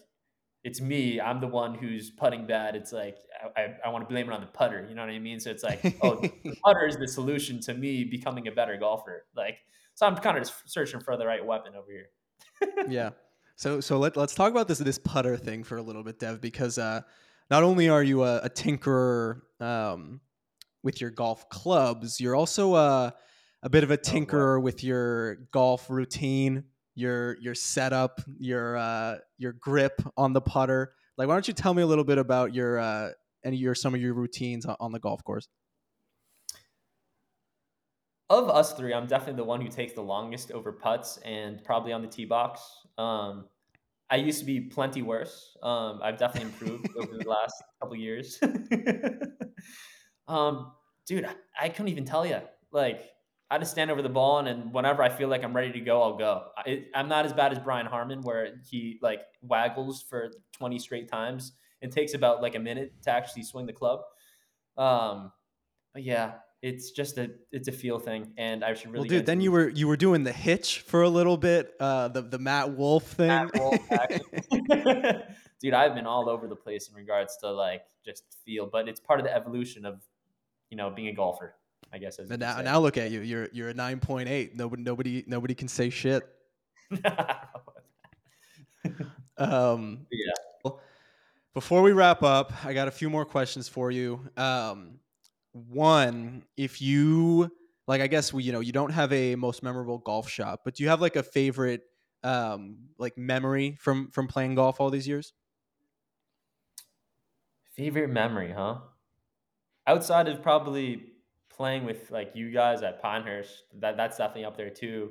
[0.64, 1.20] it's me.
[1.20, 2.74] I'm the one who's putting bad.
[2.74, 3.18] It's like
[3.56, 4.86] I, I, I want to blame it on the putter.
[4.88, 5.38] You know what I mean?
[5.38, 9.26] So it's like, oh, the putter is the solution to me becoming a better golfer.
[9.36, 9.58] Like,
[9.94, 12.08] so I'm kind of just searching for the right weapon over here.
[12.88, 13.10] yeah.
[13.56, 16.40] So so let let's talk about this this putter thing for a little bit, Dev,
[16.40, 17.02] because uh,
[17.50, 20.20] not only are you a, a tinkerer um,
[20.82, 23.14] with your golf clubs, you're also a
[23.62, 24.02] a bit of a Oh, boy.
[24.02, 26.64] tinkerer with your golf routine,
[26.94, 30.94] your your setup, your uh, your grip on the putter.
[31.16, 33.10] Like, why don't you tell me a little bit about your uh,
[33.44, 35.48] any your some of your routines on, the golf course?
[38.30, 41.92] Of us three, I'm definitely the one who takes the longest over putts and probably
[41.92, 42.62] on the tee box.
[42.96, 43.46] Um,
[44.10, 45.56] I used to be plenty worse.
[45.62, 48.38] Um, I've definitely improved over the last couple years.
[50.28, 50.72] um,
[51.06, 52.40] dude, I, I couldn't even tell you.
[52.72, 53.13] Like,
[53.54, 55.80] I just stand over the ball, and, and whenever I feel like I'm ready to
[55.80, 56.46] go, I'll go.
[56.56, 61.08] I, I'm not as bad as Brian Harman, where he like waggles for 20 straight
[61.08, 61.52] times.
[61.80, 64.00] It takes about like a minute to actually swing the club.
[64.76, 65.30] Um,
[65.92, 66.32] but yeah,
[66.62, 69.08] it's just a it's a feel thing, and I should really.
[69.08, 72.08] well, dude, then you were you were doing the hitch for a little bit, uh,
[72.08, 73.28] the the Matt Wolff thing.
[73.28, 73.88] Matt Wolff.
[75.60, 78.98] Dude, I've been all over the place in regards to like just feel, but it's
[78.98, 80.02] part of the evolution of
[80.70, 81.54] you know being a golfer,
[81.94, 82.18] I guess.
[82.18, 83.20] As But now, now look at you.
[83.20, 84.56] You're you're a nine point eight.
[84.56, 86.24] Nobody nobody nobody can say shit.
[89.36, 90.70] Um, Yeah.
[91.54, 94.28] Before we wrap up, I got a few more questions for you.
[94.36, 94.98] Um,
[95.52, 97.50] one, if you
[97.86, 100.74] like, I guess we you know you don't have a most memorable golf shot, but
[100.74, 101.82] do you have like a favorite
[102.24, 105.32] um, like memory from from playing golf all these years?
[107.76, 108.78] Favorite memory, huh?
[109.86, 111.13] Outside of probably
[111.56, 115.10] playing with like you guys at Pinehurst, that that's definitely up there too.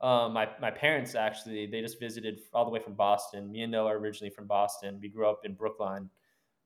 [0.00, 3.50] Um, my my parents actually they just visited all the way from Boston.
[3.50, 4.98] Me and Noah are originally from Boston.
[5.02, 6.08] We grew up in Brookline,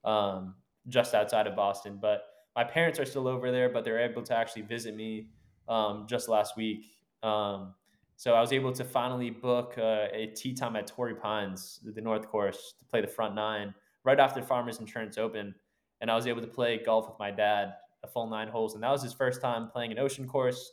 [0.05, 0.55] um,
[0.89, 1.99] just outside of Boston.
[2.01, 5.31] But my parents are still over there, but they're able to actually visit me
[5.68, 6.85] um, just last week.
[7.23, 7.75] Um,
[8.16, 12.01] so I was able to finally book uh, a tee time at Torrey Pines, the
[12.01, 15.55] North Course, to play the front nine right after Farmers Insurance Open,
[16.01, 17.75] and I was able to play golf with my dad
[18.05, 20.73] a full nine holes, and that was his first time playing an ocean course.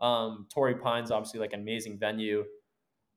[0.00, 2.44] Um, Torrey Pines, obviously, like an amazing venue.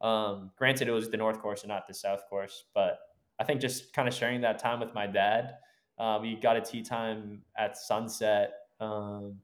[0.02, 3.00] Um, granted, it was the North Course and not the South Course, but
[3.40, 5.56] I think just kind of sharing that time with my dad.
[5.98, 8.54] Uh, we got a tee time at sunset.
[8.80, 9.36] Um,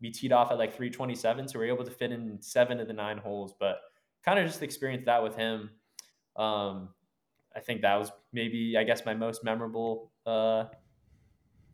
[0.00, 2.86] we teed off at like 327, so we were able to fit in seven of
[2.86, 3.80] the nine holes, but
[4.24, 5.70] kind of just experienced that with him.
[6.36, 6.90] Um,
[7.54, 10.66] I think that was maybe, I guess, my most memorable uh,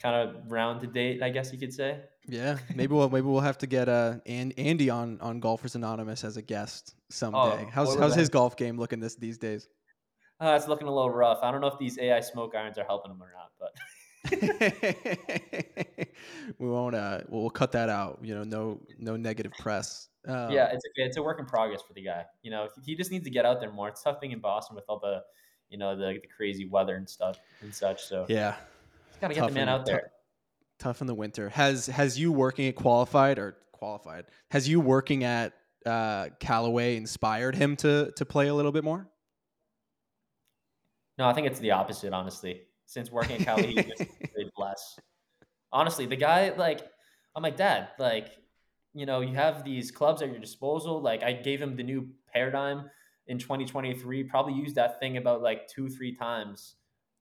[0.01, 2.01] kind of round to date, I guess you could say.
[2.27, 6.25] Yeah, maybe we'll maybe we'll have to get uh and Andy on on Golfers Anonymous
[6.25, 7.39] as a guest someday.
[7.39, 9.69] Oh, how's how's his golf game looking this these days?
[10.41, 11.39] Uh, it's looking a little rough.
[11.43, 13.73] I don't know if these AI smoke irons are helping him or not, but
[16.59, 16.95] we won't.
[16.95, 18.19] Uh, we'll, we'll cut that out.
[18.23, 20.09] You know, no no negative press.
[20.27, 21.07] Um, yeah, it's okay.
[21.07, 22.25] It's a work in progress for the guy.
[22.43, 23.89] You know, he just needs to get out there more.
[23.89, 25.23] It's tough being in Boston with all the,
[25.69, 28.03] you know, the, the crazy weather and stuff and such.
[28.03, 28.57] So yeah.
[29.29, 30.01] He's got to get tough the man in- out there.
[30.01, 30.09] tou-
[30.81, 31.49] Tough in the winter.
[31.51, 34.25] Has has you working at qualified or qualified?
[34.51, 35.53] Has you working at
[35.87, 39.09] uh, Callaway inspired him to to play a little bit more?
[41.16, 42.62] No, I think it's the opposite, honestly.
[42.87, 43.99] Since working at Cali, he just
[44.35, 44.99] played less.
[45.72, 46.81] Honestly, the guy, like,
[47.37, 48.31] I'm like, Dad, like,
[48.95, 51.01] you know, you have these clubs at your disposal.
[51.01, 52.91] Like, I gave him the new paradigm
[53.27, 56.75] in 2023, probably used that thing about like two, three times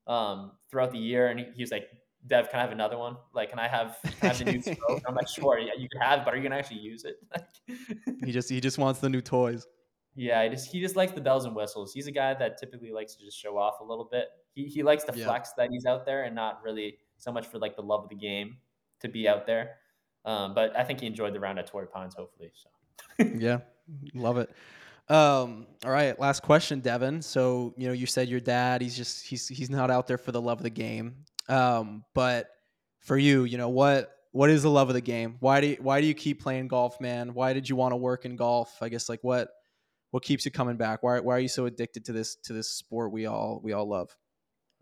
[0.07, 1.27] um, throughout the year.
[1.27, 1.87] And he, he was like,
[2.25, 3.17] Dev, can I have another one?
[3.33, 5.01] Like, can I have, can I have the new stroke?
[5.07, 7.17] I'm like, sure, yeah, you can have, but are you gonna actually use it?
[8.25, 9.67] he just he just wants the new toys.
[10.15, 11.91] Yeah, he just he just likes the bells and whistles.
[11.93, 14.27] He's a guy that typically likes to just show off a little bit.
[14.53, 15.25] He he likes to Yeah.
[15.25, 18.09] flex that he's out there and not really so much for like the love of
[18.09, 18.57] the game
[19.01, 19.71] to be out there.
[20.23, 22.53] Um, but I think he enjoyed the round at Torrey Pines, hopefully.
[22.53, 23.59] So yeah,
[24.13, 24.49] love it.
[25.09, 27.23] Um, all right, last question, Deven.
[27.23, 28.81] So you know, you said your dad.
[28.81, 31.15] He's just he's he's not out there for the love of the game.
[31.49, 32.49] Um, but
[32.99, 35.35] for you, you know what what is the love of the game?
[35.39, 37.33] Why do you, why do you keep playing golf, man?
[37.33, 38.77] Why did you want to work in golf?
[38.81, 39.49] I guess like what
[40.11, 41.03] what keeps you coming back?
[41.03, 43.87] Why why are you so addicted to this to this sport we all we all
[43.87, 44.15] love?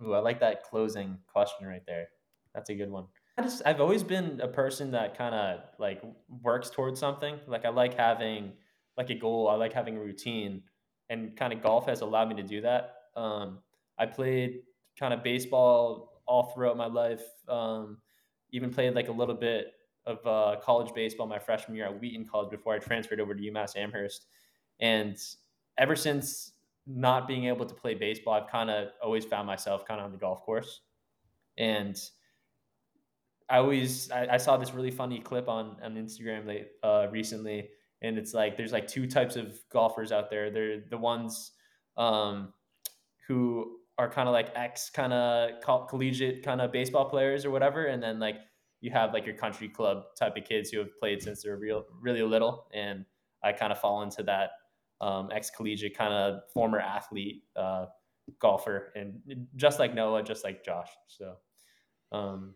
[0.03, 2.07] Ooh, I like that closing question right there.
[2.53, 3.05] That's a good one.
[3.37, 6.01] I just I've always been a person that kind of like
[6.43, 7.39] works towards something.
[7.47, 8.53] Like I like having
[8.97, 9.47] like a goal.
[9.47, 10.63] I like having a routine,
[11.09, 12.95] and kind of golf has allowed me to do that.
[13.15, 13.59] Um,
[13.97, 14.61] I played
[14.99, 17.23] kind of baseball all throughout my life.
[17.47, 17.97] Um,
[18.51, 19.73] even played like a little bit
[20.05, 23.41] of uh, college baseball my freshman year at Wheaton College before I transferred over to
[23.41, 24.25] UMass Amherst.
[24.79, 25.17] And
[25.77, 26.53] ever since
[26.87, 30.11] not being able to play baseball, I've kind of always found myself kind of on
[30.11, 30.81] the golf course.
[31.57, 31.97] And
[33.49, 37.69] I always I, I, saw this really funny clip on on Instagram late, uh, recently,
[38.01, 40.49] and it's like there's like two types of golfers out there.
[40.49, 41.51] They're the ones
[41.97, 42.53] um,
[43.27, 47.51] who are kind of like ex kind of co- collegiate kind of baseball players or
[47.51, 48.35] whatever, and then like
[48.81, 51.85] you have like your country club type of kids who have played since they're real
[51.99, 53.05] really little, and
[53.43, 54.51] I kind of fall into that
[54.99, 57.85] um, ex collegiate kind of former athlete uh,
[58.39, 59.19] golfer, and
[59.55, 61.35] just like Noah, just like Josh, so.
[62.11, 62.55] Um,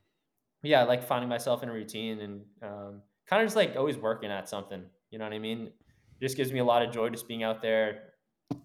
[0.63, 3.97] yeah, I like finding myself in a routine and um, kind of just like always
[3.97, 4.83] working at something.
[5.15, 5.67] You know what I mean?
[5.67, 8.09] It just gives me a lot of joy just being out there,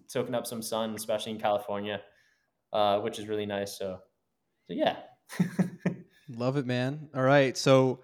[0.07, 2.01] soaking up some sun, especially in California,
[2.73, 3.77] uh, which is really nice.
[3.77, 3.99] So,
[4.67, 4.97] so yeah.
[6.27, 7.07] Love it, man.
[7.15, 8.01] All right, so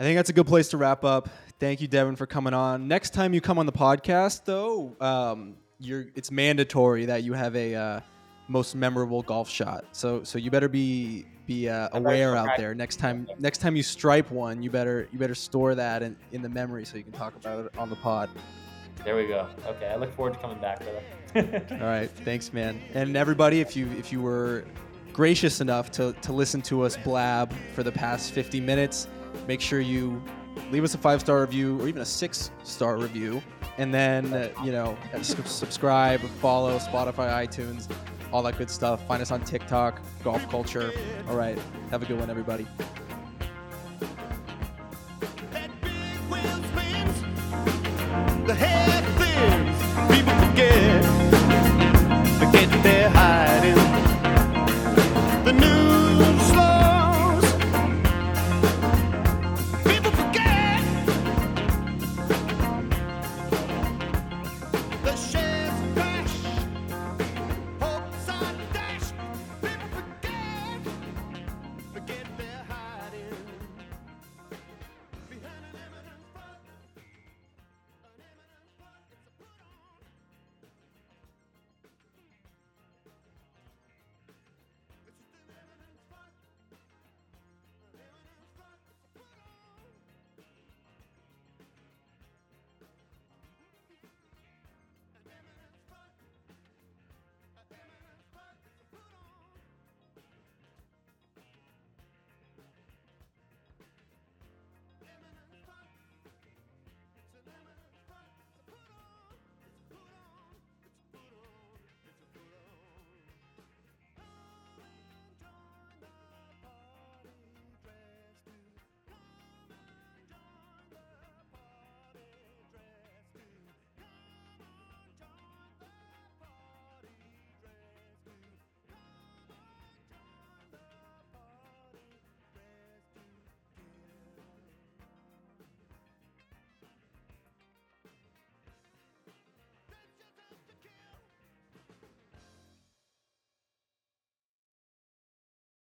[0.00, 1.28] I think that's a good place to wrap up.
[1.60, 2.88] Thank you, Deven, for coming on.
[2.88, 7.54] Next time you come on the podcast, though, um, you're it's mandatory that you have
[7.54, 8.00] a uh,
[8.48, 9.84] most memorable golf shot.
[9.92, 12.74] So so you better be be uh, aware out there.
[12.74, 16.42] Next time next time you stripe one, you better you better store that in, in
[16.42, 18.30] the memory so you can talk about it on the pod.
[19.04, 19.48] There we go.
[19.66, 21.66] Okay, I look forward to coming back, brother.
[21.80, 22.80] All right, thanks, man.
[22.94, 24.64] And everybody, if you if you were
[25.12, 29.08] gracious enough to to listen to us blab for the past 50 minutes,
[29.46, 30.22] make sure you
[30.70, 33.42] leave us a five star review or even a six star review,
[33.78, 37.88] and then uh, you know subscribe, follow Spotify, iTunes
[38.32, 39.06] all that good stuff.
[39.06, 40.92] Find us on TikTok, golf culture.
[41.28, 41.58] All right.
[41.90, 42.66] Have a good one, everybody.
[48.46, 48.54] The